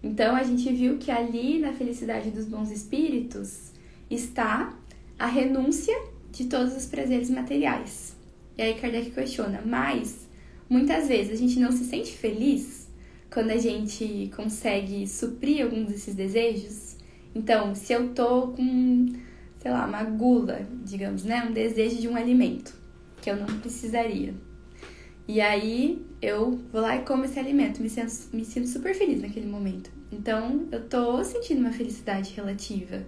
Então 0.04 0.36
a 0.36 0.44
gente 0.44 0.72
viu 0.72 0.98
que 0.98 1.10
ali 1.10 1.60
na 1.60 1.74
felicidade 1.74 2.30
dos 2.30 2.46
bons 2.46 2.70
espíritos 2.70 3.72
está 4.10 4.78
a 5.18 5.26
renúncia 5.26 5.96
de 6.32 6.46
todos 6.46 6.76
os 6.76 6.86
prazeres 6.86 7.30
materiais. 7.30 8.16
E 8.58 8.62
aí 8.62 8.76
Kardec 8.76 9.12
questiona, 9.12 9.62
mas 9.66 10.28
muitas 10.70 11.08
vezes 11.08 11.34
a 11.34 11.36
gente 11.36 11.60
não 11.60 11.72
se 11.72 11.86
sente 11.86 12.12
feliz 12.12 12.88
quando 13.32 13.52
a 13.52 13.58
gente 13.58 14.32
consegue 14.36 15.08
suprir 15.08 15.64
algum 15.64 15.86
desses 15.86 16.14
desejos? 16.14 16.98
Então, 17.34 17.74
se 17.74 17.94
eu 17.94 18.10
tô 18.10 18.50
com 18.50 19.14
sei 19.62 19.72
lá, 19.72 19.86
uma 19.86 20.03
gula, 20.03 20.65
digamos, 20.84 21.24
né? 21.24 21.46
Um 21.48 21.53
desejo 21.53 21.98
de 21.98 22.08
um 22.08 22.15
alimento 22.15 22.74
que 23.22 23.30
eu 23.30 23.36
não 23.36 23.46
precisaria. 23.60 24.34
E 25.27 25.39
aí 25.39 26.03
eu 26.20 26.60
vou 26.72 26.82
lá 26.82 26.96
e 26.96 27.03
como 27.03 27.25
esse 27.25 27.39
alimento, 27.39 27.80
me 27.80 27.89
sinto, 27.89 28.12
me 28.34 28.44
sinto 28.44 28.68
super 28.68 28.96
feliz 28.96 29.22
naquele 29.22 29.46
momento. 29.46 29.91
Então 30.12 30.68
eu 30.72 30.89
tô 30.89 31.24
sentindo 31.24 31.62
uma 31.62 31.72
felicidade 31.72 32.34
relativa. 32.34 33.06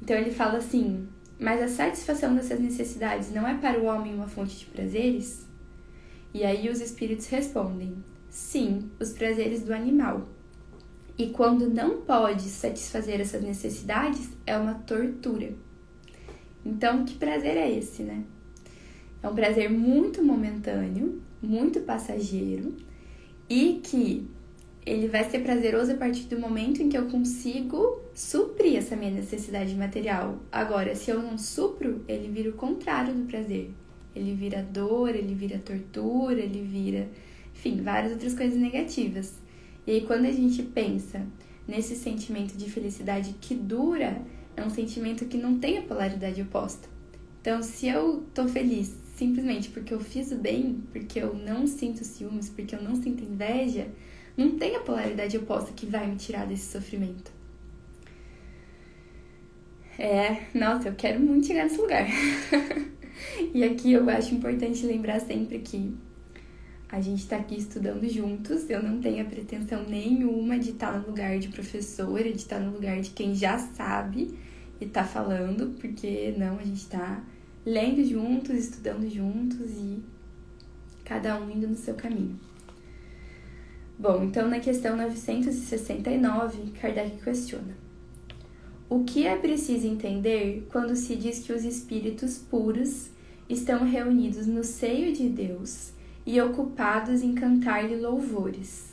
Então 0.00 0.16
ele 0.16 0.30
fala 0.30 0.56
assim: 0.56 1.06
mas 1.38 1.62
a 1.62 1.68
satisfação 1.68 2.34
dessas 2.34 2.58
necessidades 2.58 3.30
não 3.30 3.46
é 3.46 3.54
para 3.58 3.78
o 3.78 3.84
homem 3.84 4.14
uma 4.14 4.28
fonte 4.28 4.60
de 4.60 4.64
prazeres? 4.64 5.46
E 6.32 6.42
aí 6.42 6.70
os 6.70 6.80
espíritos 6.80 7.26
respondem: 7.26 8.02
sim, 8.30 8.90
os 8.98 9.12
prazeres 9.12 9.62
do 9.62 9.74
animal 9.74 10.26
e 11.20 11.28
quando 11.28 11.68
não 11.68 12.00
pode 12.00 12.44
satisfazer 12.44 13.20
essas 13.20 13.42
necessidades, 13.42 14.30
é 14.46 14.56
uma 14.56 14.72
tortura. 14.72 15.52
Então, 16.64 17.04
que 17.04 17.14
prazer 17.14 17.58
é 17.58 17.70
esse, 17.70 18.02
né? 18.02 18.24
É 19.22 19.28
um 19.28 19.34
prazer 19.34 19.70
muito 19.70 20.24
momentâneo, 20.24 21.20
muito 21.42 21.80
passageiro 21.80 22.74
e 23.50 23.82
que 23.84 24.26
ele 24.86 25.08
vai 25.08 25.28
ser 25.28 25.40
prazeroso 25.40 25.92
a 25.92 25.96
partir 25.96 26.22
do 26.22 26.40
momento 26.40 26.82
em 26.82 26.88
que 26.88 26.96
eu 26.96 27.04
consigo 27.04 28.00
suprir 28.14 28.76
essa 28.78 28.96
minha 28.96 29.10
necessidade 29.10 29.74
material. 29.74 30.38
Agora, 30.50 30.94
se 30.94 31.10
eu 31.10 31.22
não 31.22 31.36
supro, 31.36 32.02
ele 32.08 32.28
vira 32.28 32.48
o 32.48 32.54
contrário 32.54 33.12
do 33.12 33.26
prazer. 33.26 33.70
Ele 34.16 34.34
vira 34.34 34.62
dor, 34.62 35.14
ele 35.14 35.34
vira 35.34 35.58
tortura, 35.58 36.40
ele 36.40 36.62
vira, 36.62 37.10
enfim, 37.54 37.82
várias 37.82 38.10
outras 38.12 38.32
coisas 38.32 38.58
negativas. 38.58 39.39
E 39.90 40.02
quando 40.02 40.24
a 40.26 40.30
gente 40.30 40.62
pensa 40.62 41.26
nesse 41.66 41.96
sentimento 41.96 42.56
de 42.56 42.70
felicidade 42.70 43.34
que 43.40 43.56
dura, 43.56 44.22
é 44.56 44.62
um 44.62 44.70
sentimento 44.70 45.24
que 45.24 45.36
não 45.36 45.58
tem 45.58 45.78
a 45.78 45.82
polaridade 45.82 46.40
oposta. 46.40 46.88
Então, 47.40 47.60
se 47.60 47.88
eu 47.88 48.24
tô 48.32 48.46
feliz 48.46 48.94
simplesmente 49.16 49.68
porque 49.68 49.92
eu 49.92 49.98
fiz 49.98 50.30
o 50.30 50.36
bem, 50.36 50.80
porque 50.92 51.18
eu 51.18 51.34
não 51.34 51.66
sinto 51.66 52.04
ciúmes, 52.04 52.48
porque 52.48 52.76
eu 52.76 52.80
não 52.80 52.94
sinto 52.94 53.24
inveja, 53.24 53.88
não 54.36 54.56
tem 54.56 54.76
a 54.76 54.80
polaridade 54.80 55.36
oposta 55.36 55.72
que 55.72 55.86
vai 55.86 56.06
me 56.06 56.14
tirar 56.14 56.46
desse 56.46 56.70
sofrimento. 56.70 57.32
É, 59.98 60.44
nossa, 60.54 60.88
eu 60.88 60.94
quero 60.94 61.18
muito 61.18 61.48
chegar 61.48 61.64
nesse 61.64 61.80
lugar. 61.80 62.06
e 63.52 63.64
aqui 63.64 63.92
eu 63.92 64.08
acho 64.08 64.36
importante 64.36 64.86
lembrar 64.86 65.18
sempre 65.18 65.58
que 65.58 65.92
a 66.92 67.00
gente 67.00 67.20
está 67.20 67.36
aqui 67.36 67.56
estudando 67.56 68.08
juntos. 68.08 68.68
Eu 68.68 68.82
não 68.82 69.00
tenho 69.00 69.22
a 69.22 69.28
pretensão 69.28 69.84
nenhuma 69.84 70.58
de 70.58 70.70
estar 70.70 70.92
tá 70.92 70.98
no 70.98 71.06
lugar 71.06 71.38
de 71.38 71.48
professora, 71.48 72.24
de 72.24 72.36
estar 72.36 72.56
tá 72.56 72.62
no 72.62 72.72
lugar 72.72 73.00
de 73.00 73.10
quem 73.10 73.34
já 73.34 73.58
sabe 73.58 74.36
e 74.80 74.84
está 74.84 75.04
falando, 75.04 75.78
porque 75.78 76.34
não, 76.36 76.58
a 76.58 76.64
gente 76.64 76.80
está 76.80 77.22
lendo 77.64 78.04
juntos, 78.04 78.56
estudando 78.56 79.08
juntos 79.08 79.70
e 79.70 80.02
cada 81.04 81.40
um 81.40 81.50
indo 81.50 81.68
no 81.68 81.76
seu 81.76 81.94
caminho. 81.94 82.38
Bom, 83.96 84.24
então 84.24 84.48
na 84.48 84.58
questão 84.58 84.96
969, 84.96 86.72
Kardec 86.80 87.22
questiona: 87.22 87.76
O 88.88 89.04
que 89.04 89.26
é 89.26 89.36
preciso 89.36 89.86
entender 89.86 90.66
quando 90.72 90.96
se 90.96 91.14
diz 91.14 91.40
que 91.40 91.52
os 91.52 91.64
espíritos 91.64 92.38
puros 92.38 93.10
estão 93.48 93.84
reunidos 93.84 94.46
no 94.46 94.64
seio 94.64 95.12
de 95.12 95.28
Deus 95.28 95.92
e 96.26 96.40
ocupados 96.40 97.22
em 97.22 97.34
cantar-lhe 97.34 97.96
louvores? 97.96 98.90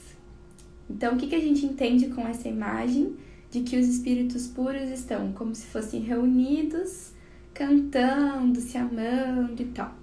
Então, 0.89 1.15
o 1.15 1.17
que, 1.17 1.33
a 1.35 1.39
gente 1.39 1.65
entende 1.65 2.07
com 2.07 2.27
essa 2.27 2.47
imagem 2.47 3.15
de 3.51 3.61
que 3.61 3.77
os 3.77 3.87
espíritos 3.87 4.47
puros 4.47 4.89
estão 4.89 5.31
como 5.33 5.53
se 5.53 5.65
fossem 5.67 6.01
reunidos, 6.01 7.11
cantando, 7.53 8.59
se 8.59 8.77
amando 8.77 9.61
e 9.61 9.65
tal? 9.65 9.93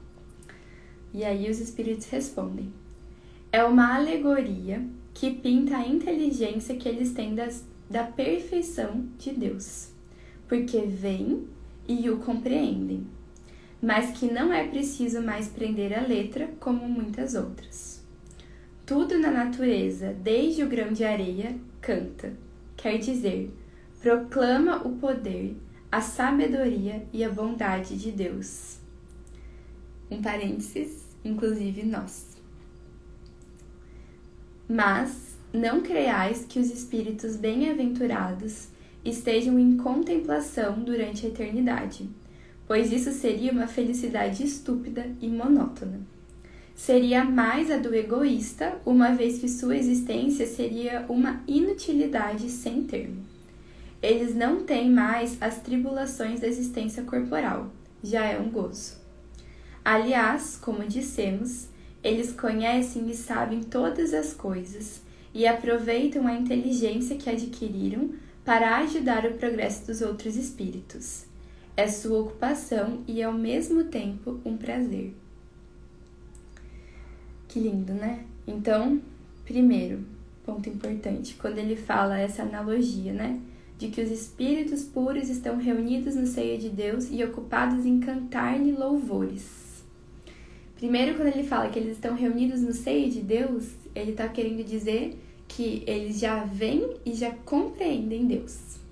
E 1.12 1.25
aí 1.25 1.50
os 1.50 1.61
espíritos 1.61 2.07
respondem: 2.07 2.73
é 3.50 3.62
uma 3.64 3.95
alegoria 3.95 4.85
que 5.14 5.31
pinta 5.31 5.76
a 5.76 5.88
inteligência 5.88 6.76
que 6.76 6.88
eles 6.88 7.12
têm 7.12 7.35
das, 7.35 7.64
da 7.88 8.02
perfeição 8.02 9.07
de 9.16 9.31
Deus, 9.31 9.90
porque 10.49 10.81
veem 10.81 11.47
e 11.87 12.11
o 12.11 12.19
compreendem, 12.19 13.07
mas 13.85 14.19
que 14.19 14.33
não 14.33 14.50
é 14.50 14.67
preciso 14.67 15.21
mais 15.21 15.47
prender 15.47 15.93
a 15.93 16.00
letra 16.00 16.49
como 16.59 16.88
muitas 16.88 17.35
outras. 17.35 18.03
Tudo 18.87 19.19
na 19.19 19.31
natureza, 19.31 20.14
desde 20.14 20.62
o 20.62 20.69
grão 20.69 20.91
de 20.91 21.05
areia, 21.05 21.55
canta, 21.83 22.33
quer 22.79 22.97
dizer, 22.97 23.55
proclama 24.00 24.79
o 24.87 24.97
poder, 24.97 25.55
a 25.93 26.00
sabedoria 26.00 27.07
e 27.12 27.23
a 27.23 27.29
bondade 27.29 27.99
de 27.99 28.11
Deus. 28.11 28.79
Um 30.11 30.23
parênteses, 30.23 31.07
inclusive 31.23 31.83
nós. 31.83 32.38
Mas 34.67 35.37
não 35.53 35.83
creiais 35.83 36.47
que 36.49 36.59
os 36.59 36.71
espíritos 36.71 37.37
bem-aventurados 37.37 38.69
estejam 39.05 39.59
em 39.59 39.76
contemplação 39.76 40.83
durante 40.83 41.26
a 41.26 41.29
eternidade, 41.29 42.09
pois 42.66 42.92
isso 42.92 43.12
seria 43.12 43.52
uma 43.52 43.66
felicidade 43.66 44.42
estúpida 44.42 45.06
e 45.21 45.28
monótona. 45.28 46.00
Seria 46.75 47.25
mais 47.25 47.71
a 47.71 47.76
do 47.76 47.94
egoísta, 47.94 48.76
uma 48.85 49.12
vez 49.12 49.38
que 49.38 49.49
sua 49.49 49.76
existência 49.76 50.47
seria 50.47 51.04
uma 51.09 51.40
inutilidade 51.47 52.50
sem 52.50 52.83
termo. 52.83 53.23
Eles 54.02 54.35
não 54.35 54.64
têm 54.64 54.90
mais 54.90 55.37
as 55.40 55.61
tribulações 55.61 56.40
da 56.40 56.49
existência 56.49 57.04
corporal, 57.04 57.71
já 58.02 58.25
é 58.25 58.38
um 58.38 58.50
gozo. 58.50 58.97
Aliás, 59.85 60.56
como 60.61 60.85
dissemos, 60.85 61.68
eles 62.02 62.33
conhecem 62.33 63.09
e 63.09 63.14
sabem 63.14 63.62
todas 63.62 64.12
as 64.12 64.35
coisas 64.35 65.00
e 65.33 65.47
aproveitam 65.47 66.26
a 66.26 66.35
inteligência 66.35 67.16
que 67.16 67.30
adquiriram 67.30 68.11
para 68.44 68.78
ajudar 68.78 69.25
o 69.25 69.35
progresso 69.35 69.87
dos 69.87 70.02
outros 70.02 70.37
espíritos. 70.37 71.25
É 71.76 71.88
sua 71.88 72.21
ocupação 72.21 73.02
e 73.09 73.23
ao 73.23 73.33
mesmo 73.33 73.85
tempo 73.85 74.40
um 74.45 74.57
prazer. 74.57 75.12
Que 77.49 77.59
lindo, 77.59 77.93
né? 77.93 78.25
Então, 78.47 79.00
primeiro, 79.45 80.04
ponto 80.45 80.69
importante, 80.69 81.35
quando 81.35 81.59
ele 81.59 81.75
fala 81.75 82.19
essa 82.19 82.43
analogia, 82.43 83.12
né? 83.12 83.40
De 83.76 83.88
que 83.88 84.00
os 84.00 84.11
espíritos 84.11 84.85
puros 84.85 85.28
estão 85.28 85.57
reunidos 85.57 86.14
no 86.14 86.26
seio 86.26 86.59
de 86.59 86.69
Deus 86.69 87.09
e 87.11 87.25
ocupados 87.25 87.85
em 87.85 87.99
cantar-lhe 87.99 88.71
louvores. 88.71 89.83
Primeiro, 90.76 91.16
quando 91.16 91.28
ele 91.28 91.43
fala 91.43 91.69
que 91.71 91.78
eles 91.78 91.93
estão 91.93 92.14
reunidos 92.14 92.61
no 92.61 92.73
seio 92.73 93.11
de 93.11 93.21
Deus, 93.21 93.71
ele 93.95 94.12
está 94.12 94.28
querendo 94.28 94.62
dizer 94.62 95.19
que 95.49 95.83
eles 95.87 96.21
já 96.21 96.45
veem 96.45 96.97
e 97.04 97.14
já 97.14 97.30
compreendem 97.45 98.26
Deus. 98.26 98.83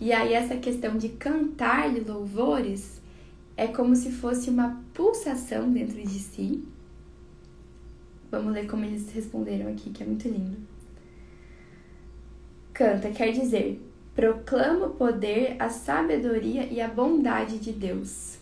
E 0.00 0.12
aí, 0.12 0.32
essa 0.32 0.56
questão 0.56 0.96
de 0.96 1.08
cantar-lhe 1.10 2.00
louvores 2.00 3.00
é 3.56 3.66
como 3.66 3.94
se 3.94 4.10
fosse 4.10 4.50
uma 4.50 4.82
pulsação 4.92 5.70
dentro 5.70 6.02
de 6.02 6.18
si. 6.18 6.64
Vamos 8.30 8.52
ler 8.52 8.66
como 8.66 8.84
eles 8.84 9.12
responderam 9.12 9.70
aqui, 9.70 9.90
que 9.90 10.02
é 10.02 10.06
muito 10.06 10.28
lindo. 10.28 10.56
Canta 12.72 13.10
quer 13.12 13.30
dizer, 13.30 13.80
proclama 14.14 14.86
o 14.86 14.90
poder, 14.90 15.54
a 15.60 15.68
sabedoria 15.68 16.64
e 16.64 16.80
a 16.80 16.88
bondade 16.88 17.58
de 17.58 17.70
Deus. 17.70 18.38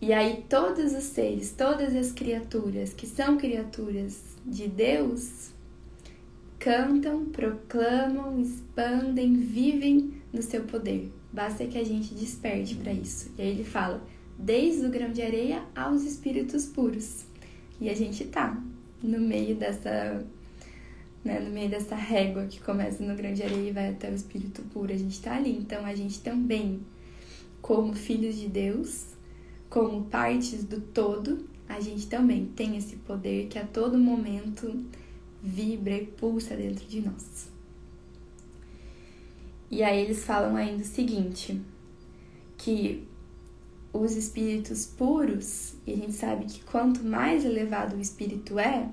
E 0.00 0.14
aí 0.14 0.46
todos 0.48 0.94
os 0.94 1.04
seres, 1.04 1.52
todas 1.52 1.94
as 1.94 2.10
criaturas 2.10 2.94
que 2.94 3.06
são 3.06 3.36
criaturas 3.36 4.36
de 4.46 4.66
Deus, 4.66 5.50
cantam, 6.58 7.26
proclamam, 7.26 8.40
expandem, 8.40 9.34
vivem 9.34 10.19
no 10.32 10.42
seu 10.42 10.64
poder. 10.64 11.12
Basta 11.32 11.66
que 11.66 11.78
a 11.78 11.84
gente 11.84 12.14
desperte 12.14 12.74
para 12.74 12.92
isso. 12.92 13.30
E 13.38 13.42
aí 13.42 13.48
ele 13.48 13.64
fala, 13.64 14.02
desde 14.38 14.86
o 14.86 14.90
grão 14.90 15.12
de 15.12 15.22
areia 15.22 15.62
aos 15.74 16.02
espíritos 16.02 16.66
puros. 16.66 17.24
E 17.80 17.88
a 17.88 17.94
gente 17.94 18.24
tá 18.26 18.62
no 19.02 19.18
meio 19.18 19.56
dessa 19.56 20.24
né, 21.24 21.38
no 21.38 21.50
meio 21.50 21.68
dessa 21.68 21.94
régua 21.94 22.46
que 22.46 22.60
começa 22.60 23.04
no 23.04 23.14
grão 23.14 23.32
de 23.32 23.42
areia 23.42 23.68
e 23.68 23.72
vai 23.72 23.90
até 23.90 24.10
o 24.10 24.14
espírito 24.14 24.62
puro. 24.72 24.92
A 24.92 24.96
gente 24.96 25.20
tá 25.20 25.36
ali. 25.36 25.56
Então 25.56 25.84
a 25.84 25.94
gente 25.94 26.20
também, 26.20 26.80
como 27.60 27.94
filhos 27.94 28.36
de 28.36 28.48
Deus, 28.48 29.06
como 29.68 30.04
partes 30.04 30.64
do 30.64 30.80
todo, 30.80 31.46
a 31.68 31.80
gente 31.80 32.06
também 32.06 32.46
tem 32.46 32.76
esse 32.76 32.96
poder 32.96 33.46
que 33.48 33.58
a 33.58 33.64
todo 33.64 33.98
momento 33.98 34.84
vibra 35.42 35.96
e 35.96 36.06
pulsa 36.06 36.56
dentro 36.56 36.86
de 36.86 37.02
nós. 37.02 37.50
E 39.70 39.82
aí 39.82 40.02
eles 40.02 40.24
falam 40.24 40.56
ainda 40.56 40.82
o 40.82 40.86
seguinte, 40.86 41.60
que 42.58 43.06
os 43.92 44.16
espíritos 44.16 44.86
puros, 44.86 45.74
e 45.86 45.92
a 45.92 45.96
gente 45.96 46.12
sabe 46.12 46.44
que 46.44 46.64
quanto 46.64 47.04
mais 47.04 47.44
elevado 47.44 47.96
o 47.96 48.00
espírito 48.00 48.58
é, 48.58 48.88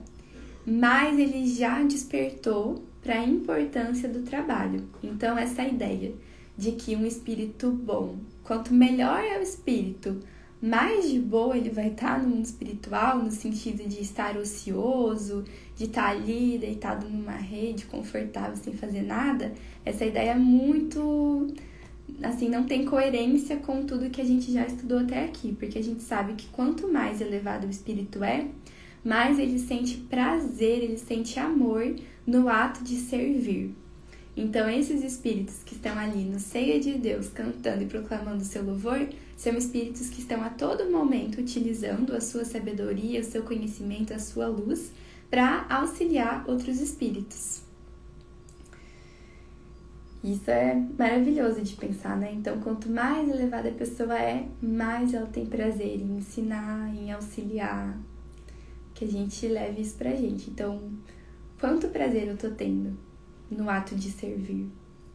mais 0.66 1.18
ele 1.18 1.48
já 1.48 1.82
despertou 1.84 2.84
para 3.02 3.20
a 3.20 3.26
importância 3.26 4.08
do 4.10 4.22
trabalho. 4.22 4.88
Então 5.02 5.38
essa 5.38 5.64
ideia 5.64 6.14
de 6.58 6.74
que 6.74 6.96
um 6.96 7.06
espírito 7.06 7.72
bom, 7.72 8.18
quanto 8.44 8.74
melhor 8.74 9.24
é 9.24 9.38
o 9.40 9.42
espírito, 9.42 10.20
mais 10.62 11.10
de 11.10 11.20
boa 11.20 11.56
ele 11.56 11.70
vai 11.70 11.90
estar 11.90 12.22
no 12.22 12.30
mundo 12.30 12.46
espiritual, 12.46 13.20
no 13.20 13.32
sentido 13.32 13.88
de 13.88 14.02
estar 14.02 14.38
ocioso, 14.38 15.44
de 15.76 15.86
estar 15.86 16.10
ali 16.10 16.58
deitado 16.58 17.08
numa 17.08 17.36
rede 17.36 17.86
confortável 17.86 18.56
sem 18.56 18.74
fazer 18.74 19.04
nada, 19.04 19.54
essa 19.86 20.06
ideia 20.06 20.32
é 20.32 20.36
muito 20.36 21.54
assim, 22.24 22.50
não 22.50 22.64
tem 22.64 22.86
coerência 22.86 23.58
com 23.58 23.86
tudo 23.86 24.10
que 24.10 24.22
a 24.22 24.26
gente 24.26 24.52
já 24.52 24.66
estudou 24.66 25.00
até 25.00 25.26
aqui, 25.26 25.56
porque 25.60 25.78
a 25.78 25.84
gente 25.84 26.02
sabe 26.02 26.34
que 26.34 26.48
quanto 26.48 26.92
mais 26.92 27.22
elevado 27.22 27.68
o 27.68 27.70
espírito 27.70 28.24
é, 28.24 28.48
mais 29.04 29.38
ele 29.38 29.60
sente 29.60 29.98
prazer, 29.98 30.84
ele 30.84 30.98
sente 30.98 31.40
amor 31.40 31.96
no 32.26 32.50
ato 32.50 32.84
de 32.84 32.96
servir. 32.96 33.74
Então, 34.36 34.70
esses 34.70 35.04
espíritos 35.04 35.64
que 35.66 35.74
estão 35.74 35.98
ali 35.98 36.24
no 36.24 36.40
seio 36.40 36.80
de 36.80 36.94
Deus, 36.94 37.28
cantando 37.30 37.84
e 37.84 37.88
proclamando 37.88 38.44
o 38.44 38.46
seu 38.46 38.64
louvor, 38.64 39.08
são 39.38 39.54
espíritos 39.56 40.10
que 40.10 40.20
estão 40.20 40.44
a 40.44 40.50
todo 40.50 40.92
momento 40.92 41.40
utilizando 41.40 42.16
a 42.16 42.20
sua 42.20 42.44
sabedoria, 42.44 43.22
o 43.22 43.24
seu 43.24 43.44
conhecimento, 43.44 44.12
a 44.12 44.18
sua 44.20 44.48
luz 44.48 44.92
para 45.30 45.68
auxiliar 45.70 46.44
outros 46.50 46.82
espíritos. 46.82 47.62
Isso 50.24 50.50
é 50.50 50.74
maravilhoso 50.98 51.62
de 51.62 51.76
pensar, 51.76 52.18
né? 52.18 52.34
Então, 52.34 52.60
quanto 52.60 52.90
mais 52.90 53.30
elevada 53.30 53.70
a 53.70 53.74
pessoa 53.74 54.18
é, 54.20 54.48
mais 54.60 55.14
ela 55.14 55.28
tem 55.28 55.46
prazer 55.46 56.02
em 56.02 56.18
ensinar, 56.18 56.94
em 56.96 57.12
auxiliar, 57.12 57.96
que 58.96 59.06
a 59.06 59.08
gente 59.08 59.48
leve 59.48 59.84
isso 59.84 59.96
pra 59.96 60.16
gente. 60.16 60.50
Então, 60.50 60.92
quanto 61.60 61.90
prazer 61.90 62.28
eu 62.28 62.36
tô 62.36 62.50
tendo 62.50 62.98
no 63.52 63.70
ato 63.70 63.96
de 63.96 64.10
servir, 64.10 64.68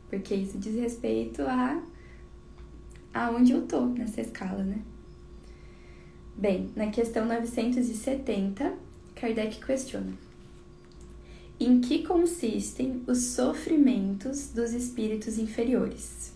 porque 0.09 0.33
isso 0.33 0.57
diz 0.57 0.77
respeito 0.77 1.43
a 1.43 1.83
aonde 3.13 3.53
eu 3.53 3.63
tô 3.63 3.87
nessa 3.87 4.21
escala, 4.21 4.63
né? 4.63 4.79
Bem, 6.37 6.71
na 6.75 6.89
questão 6.89 7.27
970, 7.27 8.73
Kardec 9.15 9.65
questiona: 9.65 10.13
Em 11.59 11.81
que 11.81 12.03
consistem 12.03 13.03
os 13.07 13.19
sofrimentos 13.19 14.49
dos 14.49 14.73
espíritos 14.73 15.39
inferiores? 15.39 16.33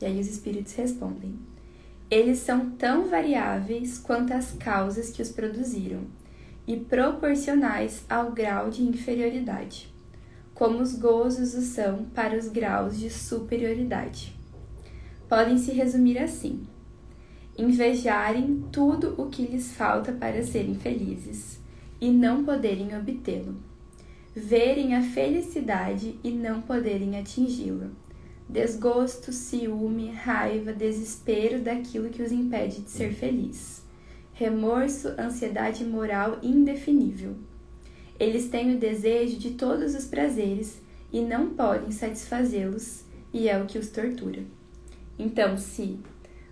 E 0.00 0.04
aí 0.04 0.20
os 0.20 0.28
espíritos 0.28 0.74
respondem: 0.74 1.34
Eles 2.10 2.40
são 2.40 2.70
tão 2.70 3.08
variáveis 3.08 3.98
quanto 3.98 4.32
as 4.32 4.52
causas 4.52 5.10
que 5.10 5.22
os 5.22 5.30
produziram 5.30 6.02
e 6.66 6.76
proporcionais 6.76 8.04
ao 8.08 8.32
grau 8.32 8.70
de 8.70 8.82
inferioridade 8.82 9.94
como 10.56 10.80
os 10.80 10.94
gozos 10.94 11.52
o 11.52 11.60
são 11.60 12.06
para 12.06 12.36
os 12.36 12.48
graus 12.48 12.98
de 12.98 13.10
superioridade. 13.10 14.34
Podem 15.28 15.58
se 15.58 15.72
resumir 15.72 16.18
assim: 16.18 16.66
invejarem 17.58 18.64
tudo 18.70 19.14
o 19.18 19.26
que 19.26 19.42
lhes 19.42 19.72
falta 19.72 20.12
para 20.12 20.42
serem 20.44 20.74
felizes 20.74 21.58
e 22.00 22.10
não 22.10 22.44
poderem 22.44 22.96
obtê-lo, 22.96 23.56
verem 24.34 24.94
a 24.94 25.02
felicidade 25.02 26.18
e 26.22 26.30
não 26.30 26.60
poderem 26.60 27.18
atingi-la, 27.18 27.88
desgosto, 28.48 29.32
ciúme, 29.32 30.10
raiva, 30.12 30.72
desespero 30.72 31.60
daquilo 31.60 32.10
que 32.10 32.22
os 32.22 32.30
impede 32.30 32.82
de 32.82 32.90
ser 32.90 33.12
feliz, 33.12 33.82
remorso, 34.32 35.08
ansiedade 35.18 35.84
moral 35.84 36.38
indefinível. 36.42 37.34
Eles 38.20 38.48
têm 38.48 38.76
o 38.76 38.78
desejo 38.78 39.38
de 39.38 39.52
todos 39.52 39.94
os 39.94 40.04
prazeres 40.04 40.80
e 41.12 41.20
não 41.20 41.50
podem 41.50 41.90
satisfazê-los, 41.90 43.04
e 43.32 43.48
é 43.48 43.60
o 43.60 43.66
que 43.66 43.78
os 43.78 43.88
tortura. 43.90 44.55
Então, 45.18 45.56
se 45.56 45.98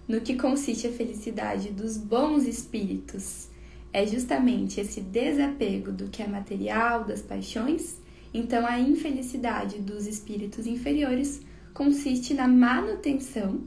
no 0.06 0.20
que 0.20 0.36
consiste 0.36 0.86
a 0.86 0.92
felicidade 0.92 1.70
dos 1.70 1.96
bons 1.96 2.46
espíritos 2.46 3.48
é 3.92 4.06
justamente 4.06 4.80
esse 4.80 5.00
desapego 5.00 5.92
do 5.92 6.08
que 6.08 6.22
é 6.22 6.26
material, 6.26 7.04
das 7.04 7.22
paixões, 7.22 7.98
então 8.32 8.66
a 8.66 8.78
infelicidade 8.78 9.78
dos 9.78 10.06
espíritos 10.06 10.66
inferiores 10.66 11.40
consiste 11.72 12.34
na 12.34 12.48
manutenção 12.48 13.60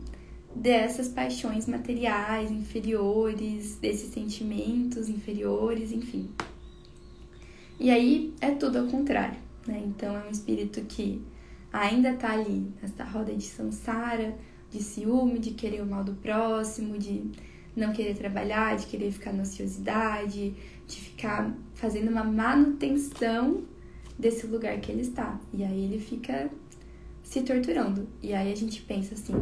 dessas 0.53 1.07
paixões 1.07 1.67
materiais 1.67 2.51
inferiores, 2.51 3.77
desses 3.77 4.13
sentimentos 4.13 5.07
inferiores, 5.07 5.91
enfim. 5.91 6.29
E 7.79 7.91
aí 7.91 8.33
é 8.41 8.51
tudo 8.51 8.79
ao 8.79 8.87
contrário, 8.87 9.37
né? 9.65 9.81
Então 9.85 10.15
é 10.15 10.27
um 10.27 10.31
espírito 10.31 10.81
que 10.81 11.21
ainda 11.71 12.11
está 12.11 12.33
ali 12.33 12.71
nessa 12.81 13.03
roda 13.03 13.33
de 13.33 13.43
samsara, 13.43 14.35
de 14.69 14.81
ciúme, 14.81 15.39
de 15.39 15.51
querer 15.51 15.81
o 15.81 15.85
mal 15.85 16.03
do 16.03 16.13
próximo, 16.13 16.97
de 16.97 17.23
não 17.75 17.93
querer 17.93 18.15
trabalhar, 18.15 18.75
de 18.75 18.87
querer 18.87 19.11
ficar 19.11 19.31
na 19.31 19.43
ociosidade, 19.43 20.55
de 20.87 20.95
ficar 20.95 21.55
fazendo 21.75 22.09
uma 22.09 22.23
manutenção 22.23 23.63
desse 24.17 24.47
lugar 24.47 24.79
que 24.79 24.91
ele 24.91 25.01
está. 25.01 25.39
E 25.53 25.63
aí 25.63 25.83
ele 25.83 25.99
fica 25.99 26.49
se 27.23 27.41
torturando. 27.41 28.07
E 28.21 28.33
aí 28.33 28.51
a 28.51 28.55
gente 28.55 28.81
pensa 28.81 29.13
assim: 29.13 29.33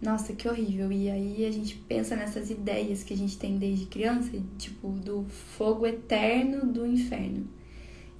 nossa, 0.00 0.32
que 0.32 0.48
horrível. 0.48 0.90
E 0.92 1.10
aí 1.10 1.44
a 1.44 1.50
gente 1.50 1.76
pensa 1.76 2.16
nessas 2.16 2.50
ideias 2.50 3.02
que 3.02 3.12
a 3.12 3.16
gente 3.16 3.38
tem 3.38 3.58
desde 3.58 3.86
criança, 3.86 4.30
tipo, 4.58 4.88
do 4.90 5.24
fogo 5.24 5.86
eterno 5.86 6.66
do 6.66 6.86
inferno. 6.86 7.46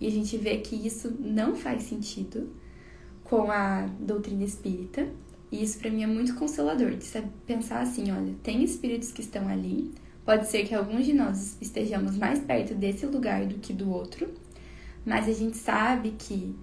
E 0.00 0.06
a 0.06 0.10
gente 0.10 0.36
vê 0.36 0.58
que 0.58 0.74
isso 0.76 1.14
não 1.18 1.54
faz 1.54 1.84
sentido 1.84 2.50
com 3.24 3.50
a 3.50 3.86
doutrina 3.98 4.44
espírita 4.44 5.08
e 5.56 5.62
isso 5.62 5.78
para 5.78 5.90
mim 5.90 6.02
é 6.02 6.06
muito 6.06 6.34
consolador, 6.34 6.90
de 6.90 7.06
pensar 7.46 7.80
assim, 7.80 8.12
olha, 8.12 8.34
tem 8.42 8.62
espíritos 8.62 9.10
que 9.10 9.22
estão 9.22 9.48
ali, 9.48 9.90
pode 10.22 10.46
ser 10.48 10.66
que 10.66 10.74
alguns 10.74 11.06
de 11.06 11.14
nós 11.14 11.56
estejamos 11.62 12.14
mais 12.16 12.40
perto 12.40 12.74
desse 12.74 13.06
lugar 13.06 13.46
do 13.46 13.54
que 13.54 13.72
do 13.72 13.90
outro, 13.90 14.28
mas 15.04 15.26
a 15.26 15.32
gente 15.32 15.56
sabe 15.56 16.14
que 16.18 16.54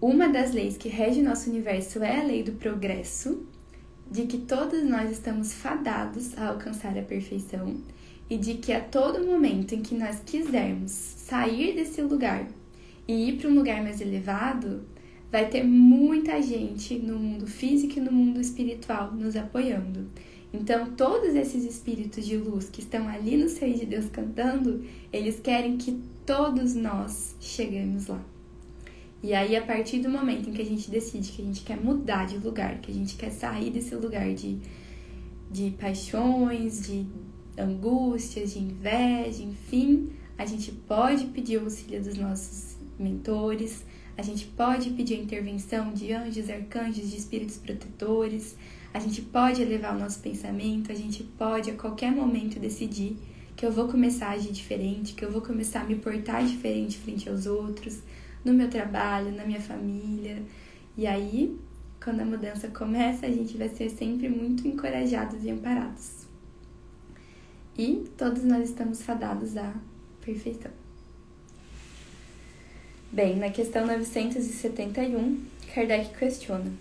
uma 0.00 0.28
das 0.28 0.52
leis 0.52 0.78
que 0.78 0.88
rege 0.88 1.20
nosso 1.20 1.50
universo 1.50 2.02
é 2.02 2.20
a 2.20 2.24
lei 2.24 2.42
do 2.42 2.52
progresso, 2.52 3.46
de 4.10 4.22
que 4.22 4.38
todos 4.38 4.82
nós 4.82 5.10
estamos 5.10 5.52
fadados 5.52 6.36
a 6.38 6.48
alcançar 6.48 6.96
a 6.96 7.02
perfeição 7.02 7.76
e 8.30 8.38
de 8.38 8.54
que 8.54 8.72
a 8.72 8.80
todo 8.80 9.26
momento 9.26 9.74
em 9.74 9.82
que 9.82 9.94
nós 9.94 10.22
quisermos 10.24 10.92
sair 10.92 11.74
desse 11.74 12.00
lugar 12.00 12.46
e 13.06 13.28
ir 13.28 13.38
para 13.38 13.50
um 13.50 13.54
lugar 13.54 13.82
mais 13.82 14.00
elevado, 14.00 14.82
vai 15.32 15.48
ter 15.48 15.64
muita 15.64 16.42
gente 16.42 16.98
no 16.98 17.18
mundo 17.18 17.46
físico 17.46 17.98
e 17.98 18.02
no 18.02 18.12
mundo 18.12 18.38
espiritual 18.38 19.12
nos 19.14 19.34
apoiando. 19.34 20.10
Então, 20.52 20.90
todos 20.94 21.34
esses 21.34 21.64
espíritos 21.64 22.26
de 22.26 22.36
luz 22.36 22.68
que 22.68 22.80
estão 22.80 23.08
ali 23.08 23.38
no 23.38 23.48
seio 23.48 23.74
de 23.74 23.86
Deus 23.86 24.10
cantando, 24.10 24.84
eles 25.10 25.40
querem 25.40 25.78
que 25.78 25.98
todos 26.26 26.74
nós 26.74 27.34
cheguemos 27.40 28.08
lá. 28.08 28.22
E 29.22 29.32
aí, 29.32 29.56
a 29.56 29.62
partir 29.62 30.00
do 30.00 30.10
momento 30.10 30.50
em 30.50 30.52
que 30.52 30.60
a 30.60 30.66
gente 30.66 30.90
decide 30.90 31.32
que 31.32 31.40
a 31.40 31.44
gente 31.46 31.62
quer 31.62 31.80
mudar 31.80 32.26
de 32.26 32.36
lugar, 32.36 32.80
que 32.80 32.90
a 32.90 32.94
gente 32.94 33.16
quer 33.16 33.30
sair 33.30 33.70
desse 33.70 33.94
lugar 33.94 34.34
de, 34.34 34.58
de 35.50 35.70
paixões, 35.70 36.86
de 36.86 37.06
angústias, 37.56 38.52
de 38.52 38.58
inveja, 38.58 39.42
enfim, 39.42 40.10
a 40.36 40.44
gente 40.44 40.72
pode 40.72 41.26
pedir 41.26 41.58
o 41.58 41.64
auxílio 41.64 42.02
dos 42.02 42.18
nossos 42.18 42.76
mentores, 42.98 43.84
a 44.16 44.22
gente 44.22 44.46
pode 44.46 44.90
pedir 44.90 45.14
a 45.14 45.18
intervenção 45.18 45.92
de 45.92 46.12
anjos, 46.12 46.50
arcanjos, 46.50 47.10
de 47.10 47.16
espíritos 47.16 47.56
protetores. 47.56 48.56
A 48.92 48.98
gente 48.98 49.22
pode 49.22 49.62
elevar 49.62 49.96
o 49.96 49.98
nosso 49.98 50.20
pensamento. 50.20 50.92
A 50.92 50.94
gente 50.94 51.22
pode 51.22 51.70
a 51.70 51.74
qualquer 51.74 52.12
momento 52.12 52.60
decidir 52.60 53.16
que 53.56 53.64
eu 53.64 53.72
vou 53.72 53.88
começar 53.88 54.28
a 54.28 54.32
agir 54.32 54.52
diferente, 54.52 55.14
que 55.14 55.24
eu 55.24 55.30
vou 55.30 55.40
começar 55.40 55.82
a 55.82 55.84
me 55.84 55.96
portar 55.96 56.44
diferente 56.44 56.98
frente 56.98 57.28
aos 57.28 57.46
outros, 57.46 58.00
no 58.44 58.52
meu 58.52 58.68
trabalho, 58.68 59.32
na 59.32 59.44
minha 59.44 59.60
família. 59.60 60.42
E 60.96 61.06
aí, 61.06 61.58
quando 62.02 62.20
a 62.20 62.24
mudança 62.24 62.68
começa, 62.68 63.26
a 63.26 63.30
gente 63.30 63.56
vai 63.56 63.68
ser 63.68 63.88
sempre 63.90 64.28
muito 64.28 64.66
encorajados 64.66 65.42
e 65.44 65.50
amparados. 65.50 66.26
E 67.78 68.04
todos 68.18 68.44
nós 68.44 68.68
estamos 68.68 69.02
fadados 69.02 69.56
à 69.56 69.74
perfeição. 70.20 70.70
Bem, 73.12 73.36
na 73.36 73.50
questão 73.50 73.86
971, 73.86 75.38
Kardec 75.74 76.16
questiona: 76.18 76.72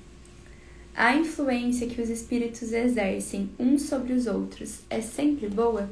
A 0.95 1.13
influência 1.13 1.87
que 1.87 2.01
os 2.01 2.09
espíritos 2.09 2.71
exercem 2.71 3.49
uns 3.59 3.81
sobre 3.81 4.13
os 4.13 4.27
outros 4.27 4.79
é 4.89 5.01
sempre 5.01 5.49
boa? 5.49 5.89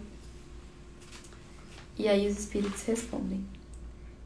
E 1.97 2.07
aí 2.07 2.25
os 2.25 2.39
espíritos 2.39 2.81
respondem: 2.83 3.43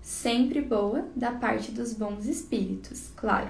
Sempre 0.04 0.62
boa 0.62 1.08
da 1.16 1.32
parte 1.32 1.72
dos 1.72 1.96
bons 1.96 2.28
espíritos, 2.28 3.10
claro. 3.16 3.50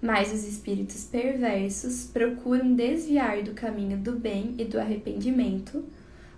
Mas 0.00 0.32
os 0.32 0.44
espíritos 0.46 1.02
perversos 1.02 2.04
procuram 2.04 2.72
desviar 2.72 3.42
do 3.42 3.52
caminho 3.52 3.98
do 3.98 4.12
bem 4.12 4.54
e 4.58 4.64
do 4.64 4.78
arrependimento 4.78 5.84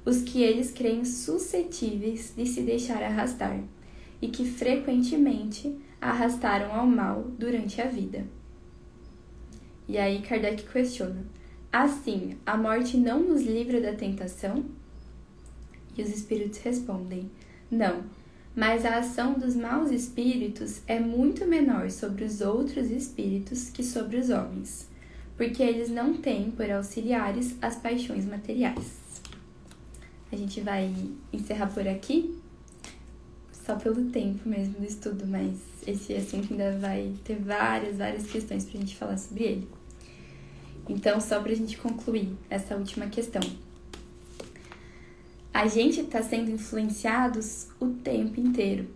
os 0.03 0.23
que 0.23 0.43
eles 0.43 0.71
creem 0.71 1.05
suscetíveis 1.05 2.33
de 2.35 2.47
se 2.47 2.63
deixar 2.63 3.03
arrastar 3.03 3.61
e 4.21 4.29
que 4.29 4.45
frequentemente 4.45 5.77
arrastaram 6.01 6.73
ao 6.75 6.87
mal 6.87 7.25
durante 7.39 7.81
a 7.81 7.87
vida. 7.87 8.25
E 9.89 9.99
aí 9.99 10.23
Kardec 10.23 10.65
questiona: 10.65 11.25
assim, 11.73 12.37
a 12.45 12.57
morte 12.57 12.97
não 12.97 13.21
nos 13.21 13.43
livra 13.43 13.81
da 13.81 13.95
tentação? 13.95 14.65
E 15.97 16.03
os 16.03 16.11
espíritos 16.11 16.59
respondem: 16.59 17.31
não, 17.71 18.05
mas 18.55 18.85
a 18.85 18.99
ação 18.99 19.35
dos 19.35 19.55
maus 19.55 19.91
espíritos 19.91 20.81
é 20.87 20.99
muito 20.99 21.47
menor 21.47 21.91
sobre 21.91 22.25
os 22.25 22.41
outros 22.41 22.91
espíritos 22.91 23.71
que 23.71 23.85
sobre 23.85 24.17
os 24.17 24.31
homens, 24.31 24.89
porque 25.37 25.63
eles 25.63 25.91
não 25.91 26.15
têm 26.15 26.51
por 26.51 26.71
auxiliares 26.71 27.57
as 27.61 27.77
paixões 27.77 28.25
materiais. 28.25 29.07
A 30.33 30.37
gente 30.37 30.61
vai 30.61 30.93
encerrar 31.33 31.69
por 31.69 31.87
aqui 31.87 32.37
só 33.67 33.75
pelo 33.75 34.05
tempo 34.11 34.49
mesmo 34.49 34.75
do 34.75 34.85
estudo, 34.85 35.27
mas 35.27 35.59
esse 35.85 36.15
assunto 36.15 36.53
ainda 36.53 36.79
vai 36.79 37.13
ter 37.25 37.35
várias, 37.35 37.97
várias 37.97 38.31
questões 38.31 38.65
pra 38.65 38.79
gente 38.79 38.97
falar 38.97 39.19
sobre 39.19 39.43
ele. 39.43 39.69
Então, 40.89 41.21
só 41.21 41.41
pra 41.41 41.53
gente 41.53 41.77
concluir 41.77 42.33
essa 42.49 42.77
última 42.77 43.09
questão. 43.09 43.43
A 45.53 45.67
gente 45.67 46.01
está 46.01 46.23
sendo 46.23 46.53
influenciados 46.53 47.67
o 47.81 47.89
tempo 47.89 48.39
inteiro, 48.39 48.87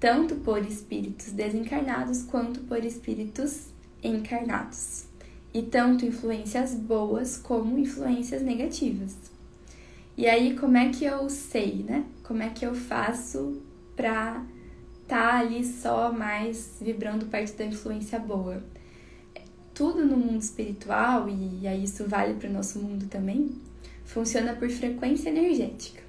tanto 0.00 0.34
por 0.36 0.66
espíritos 0.66 1.30
desencarnados 1.30 2.24
quanto 2.24 2.58
por 2.62 2.84
espíritos 2.84 3.66
encarnados. 4.02 5.04
E 5.54 5.62
tanto 5.62 6.04
influências 6.04 6.74
boas 6.74 7.36
como 7.36 7.78
influências 7.78 8.42
negativas. 8.42 9.14
E 10.16 10.26
aí, 10.26 10.56
como 10.58 10.76
é 10.76 10.88
que 10.88 11.04
eu 11.04 11.28
sei, 11.30 11.84
né? 11.84 12.04
Como 12.24 12.42
é 12.42 12.48
que 12.48 12.64
eu 12.64 12.74
faço 12.74 13.62
pra 14.02 14.44
tá 15.06 15.38
ali 15.38 15.64
só 15.64 16.12
mais 16.12 16.78
vibrando 16.80 17.26
perto 17.26 17.56
da 17.56 17.64
influência 17.64 18.18
boa. 18.18 18.60
Tudo 19.72 20.04
no 20.04 20.16
mundo 20.16 20.42
espiritual, 20.42 21.28
e 21.28 21.68
aí 21.68 21.84
isso 21.84 22.08
vale 22.08 22.34
para 22.34 22.50
o 22.50 22.52
nosso 22.52 22.80
mundo 22.80 23.06
também, 23.06 23.52
funciona 24.04 24.54
por 24.54 24.68
frequência 24.70 25.28
energética. 25.28 26.02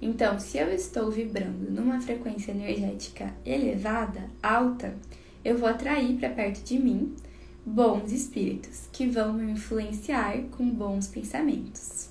Então, 0.00 0.38
se 0.38 0.58
eu 0.58 0.68
estou 0.74 1.10
vibrando 1.10 1.70
numa 1.70 2.00
frequência 2.02 2.52
energética 2.52 3.32
elevada, 3.46 4.28
alta, 4.42 4.94
eu 5.42 5.56
vou 5.56 5.68
atrair 5.68 6.18
para 6.18 6.28
perto 6.28 6.62
de 6.62 6.78
mim 6.78 7.14
bons 7.64 8.12
espíritos 8.12 8.88
que 8.92 9.06
vão 9.06 9.32
me 9.32 9.52
influenciar 9.52 10.36
com 10.50 10.68
bons 10.68 11.06
pensamentos. 11.06 12.10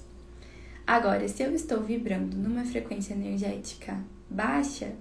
Agora, 0.88 1.28
se 1.28 1.44
eu 1.44 1.54
estou 1.54 1.82
vibrando 1.82 2.36
numa 2.36 2.66
frequência 2.66 3.14
energética 3.14 4.00
baixa, 4.30 4.94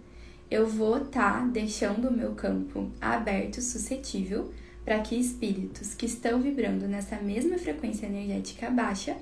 eu 0.50 0.66
vou 0.66 0.98
estar 0.98 1.40
tá 1.40 1.46
deixando 1.46 2.08
o 2.08 2.12
meu 2.12 2.32
campo 2.34 2.90
aberto, 3.00 3.60
suscetível, 3.60 4.50
para 4.84 4.98
que 5.00 5.14
espíritos 5.14 5.94
que 5.94 6.06
estão 6.06 6.40
vibrando 6.40 6.88
nessa 6.88 7.16
mesma 7.16 7.56
frequência 7.58 8.06
energética 8.06 8.70
baixa 8.70 9.16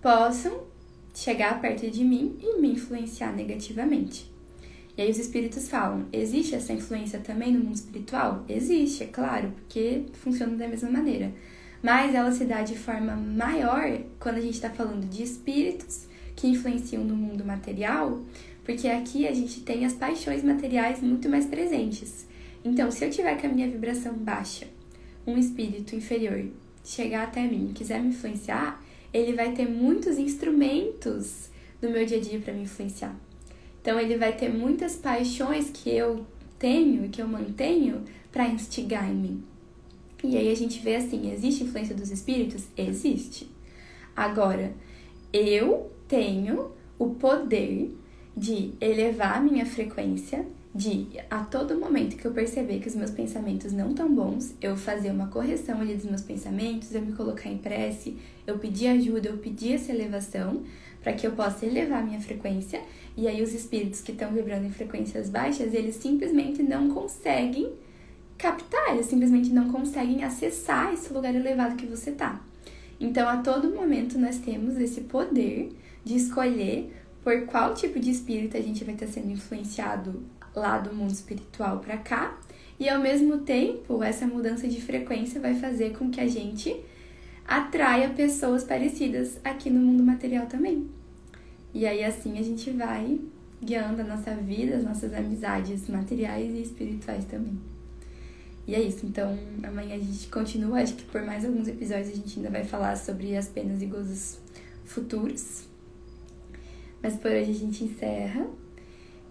possam 0.00 0.64
chegar 1.14 1.60
perto 1.60 1.88
de 1.90 2.02
mim 2.02 2.36
e 2.40 2.60
me 2.60 2.72
influenciar 2.72 3.32
negativamente. 3.32 4.32
E 4.96 5.02
aí 5.02 5.10
os 5.10 5.18
espíritos 5.18 5.68
falam: 5.68 6.06
existe 6.12 6.54
essa 6.54 6.72
influência 6.72 7.20
também 7.20 7.52
no 7.52 7.64
mundo 7.64 7.76
espiritual? 7.76 8.44
Existe, 8.48 9.04
é 9.04 9.06
claro, 9.06 9.52
porque 9.52 10.06
funciona 10.14 10.56
da 10.56 10.68
mesma 10.68 10.90
maneira. 10.90 11.32
Mas 11.82 12.14
ela 12.14 12.30
se 12.30 12.44
dá 12.44 12.62
de 12.62 12.76
forma 12.76 13.16
maior 13.16 13.98
quando 14.20 14.36
a 14.36 14.40
gente 14.40 14.54
está 14.54 14.70
falando 14.70 15.08
de 15.08 15.22
espíritos 15.22 16.06
que 16.36 16.46
influenciam 16.46 17.04
no 17.04 17.16
mundo 17.16 17.44
material, 17.44 18.20
porque 18.64 18.88
aqui 18.88 19.26
a 19.26 19.32
gente 19.32 19.60
tem 19.60 19.84
as 19.84 19.92
paixões 19.92 20.42
materiais 20.42 21.00
muito 21.00 21.28
mais 21.28 21.46
presentes. 21.46 22.26
Então, 22.64 22.90
se 22.90 23.04
eu 23.04 23.10
tiver 23.10 23.40
com 23.40 23.46
a 23.46 23.50
minha 23.50 23.68
vibração 23.68 24.14
baixa, 24.14 24.68
um 25.26 25.36
espírito 25.36 25.96
inferior 25.96 26.44
chegar 26.84 27.24
até 27.24 27.46
mim 27.46 27.68
e 27.70 27.72
quiser 27.72 28.00
me 28.00 28.08
influenciar, 28.08 28.82
ele 29.12 29.32
vai 29.32 29.52
ter 29.52 29.68
muitos 29.68 30.18
instrumentos 30.18 31.50
no 31.80 31.90
meu 31.90 32.06
dia 32.06 32.18
a 32.18 32.20
dia 32.20 32.38
para 32.40 32.54
me 32.54 32.62
influenciar. 32.62 33.14
Então 33.80 33.98
ele 33.98 34.16
vai 34.16 34.36
ter 34.36 34.48
muitas 34.48 34.94
paixões 34.96 35.70
que 35.70 35.90
eu 35.90 36.24
tenho 36.58 37.04
e 37.04 37.08
que 37.08 37.20
eu 37.20 37.26
mantenho 37.26 38.04
para 38.30 38.48
instigar 38.48 39.10
em 39.10 39.14
mim. 39.14 39.44
E 40.24 40.36
aí 40.36 40.50
a 40.50 40.54
gente 40.54 40.80
vê 40.80 40.94
assim, 40.96 41.32
existe 41.32 41.64
influência 41.64 41.94
dos 41.94 42.10
espíritos? 42.10 42.64
Existe. 42.76 43.50
Agora, 44.14 44.72
eu 45.32 45.90
tenho 46.06 46.70
o 46.96 47.10
poder 47.10 47.90
de 48.36 48.72
elevar 48.80 49.36
a 49.36 49.40
minha 49.40 49.66
frequência, 49.66 50.44
de 50.74 51.06
a 51.30 51.40
todo 51.40 51.78
momento 51.78 52.16
que 52.16 52.24
eu 52.24 52.32
perceber 52.32 52.78
que 52.78 52.88
os 52.88 52.94
meus 52.94 53.10
pensamentos 53.10 53.72
não 53.72 53.90
estão 53.90 54.12
bons, 54.12 54.54
eu 54.60 54.74
fazer 54.74 55.10
uma 55.10 55.26
correção 55.26 55.80
ali 55.80 55.94
dos 55.94 56.06
meus 56.06 56.22
pensamentos, 56.22 56.94
eu 56.94 57.02
me 57.02 57.12
colocar 57.12 57.50
em 57.50 57.58
prece, 57.58 58.16
eu 58.46 58.58
pedir 58.58 58.86
ajuda, 58.88 59.28
eu 59.28 59.36
pedir 59.36 59.74
essa 59.74 59.92
elevação, 59.92 60.62
para 61.02 61.12
que 61.12 61.26
eu 61.26 61.32
possa 61.32 61.66
elevar 61.66 62.00
a 62.00 62.06
minha 62.06 62.20
frequência. 62.20 62.80
E 63.16 63.28
aí 63.28 63.42
os 63.42 63.52
espíritos 63.52 64.00
que 64.00 64.12
estão 64.12 64.32
vibrando 64.32 64.66
em 64.66 64.70
frequências 64.70 65.28
baixas, 65.28 65.74
eles 65.74 65.96
simplesmente 65.96 66.62
não 66.62 66.88
conseguem 66.88 67.72
captar, 68.38 68.94
eles 68.94 69.06
simplesmente 69.06 69.50
não 69.50 69.70
conseguem 69.70 70.24
acessar 70.24 70.92
esse 70.94 71.12
lugar 71.12 71.34
elevado 71.34 71.76
que 71.76 71.86
você 71.86 72.12
tá. 72.12 72.40
Então, 72.98 73.28
a 73.28 73.38
todo 73.38 73.74
momento 73.74 74.18
nós 74.18 74.38
temos 74.38 74.78
esse 74.78 75.02
poder 75.02 75.70
de 76.04 76.16
escolher 76.16 76.92
por 77.22 77.46
qual 77.46 77.74
tipo 77.74 78.00
de 78.00 78.10
espírito 78.10 78.56
a 78.56 78.60
gente 78.60 78.84
vai 78.84 78.94
estar 78.94 79.06
sendo 79.06 79.30
influenciado 79.30 80.22
lá 80.54 80.78
do 80.78 80.94
mundo 80.94 81.12
espiritual 81.12 81.78
para 81.78 81.96
cá, 81.96 82.38
e 82.78 82.88
ao 82.88 83.00
mesmo 83.00 83.38
tempo, 83.38 84.02
essa 84.02 84.26
mudança 84.26 84.66
de 84.66 84.80
frequência 84.80 85.40
vai 85.40 85.54
fazer 85.54 85.96
com 85.96 86.10
que 86.10 86.20
a 86.20 86.26
gente 86.26 86.74
atraia 87.46 88.10
pessoas 88.10 88.64
parecidas 88.64 89.38
aqui 89.44 89.70
no 89.70 89.80
mundo 89.80 90.02
material 90.02 90.46
também. 90.46 90.88
E 91.74 91.86
aí 91.86 92.04
assim 92.04 92.38
a 92.38 92.42
gente 92.42 92.70
vai 92.70 93.20
guiando 93.62 94.02
a 94.02 94.04
nossa 94.04 94.34
vida, 94.34 94.76
as 94.76 94.84
nossas 94.84 95.14
amizades 95.14 95.88
materiais 95.88 96.52
e 96.52 96.62
espirituais 96.62 97.24
também. 97.24 97.58
E 98.66 98.74
é 98.74 98.80
isso, 98.80 99.06
então 99.06 99.38
amanhã 99.62 99.96
a 99.96 99.98
gente 99.98 100.28
continua, 100.28 100.80
acho 100.80 100.94
que 100.94 101.04
por 101.04 101.22
mais 101.22 101.44
alguns 101.44 101.68
episódios 101.68 102.08
a 102.08 102.14
gente 102.14 102.38
ainda 102.38 102.50
vai 102.50 102.64
falar 102.64 102.96
sobre 102.96 103.36
as 103.36 103.48
penas 103.48 103.80
e 103.82 103.86
gozos 103.86 104.38
futuros. 104.84 105.71
Mas 107.02 107.16
por 107.16 107.30
hoje 107.30 107.50
a 107.50 107.54
gente 107.54 107.84
encerra. 107.84 108.46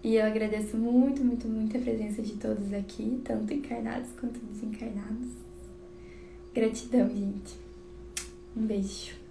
E 0.04 0.16
eu 0.16 0.26
agradeço 0.26 0.76
muito, 0.76 1.24
muito, 1.24 1.46
muito 1.46 1.76
a 1.76 1.80
presença 1.80 2.22
de 2.22 2.32
todos 2.32 2.72
aqui, 2.72 3.20
tanto 3.24 3.54
encarnados 3.54 4.10
quanto 4.18 4.40
desencarnados. 4.40 5.28
Gratidão, 6.52 7.08
gente. 7.08 7.54
Um 8.56 8.66
beijo. 8.66 9.21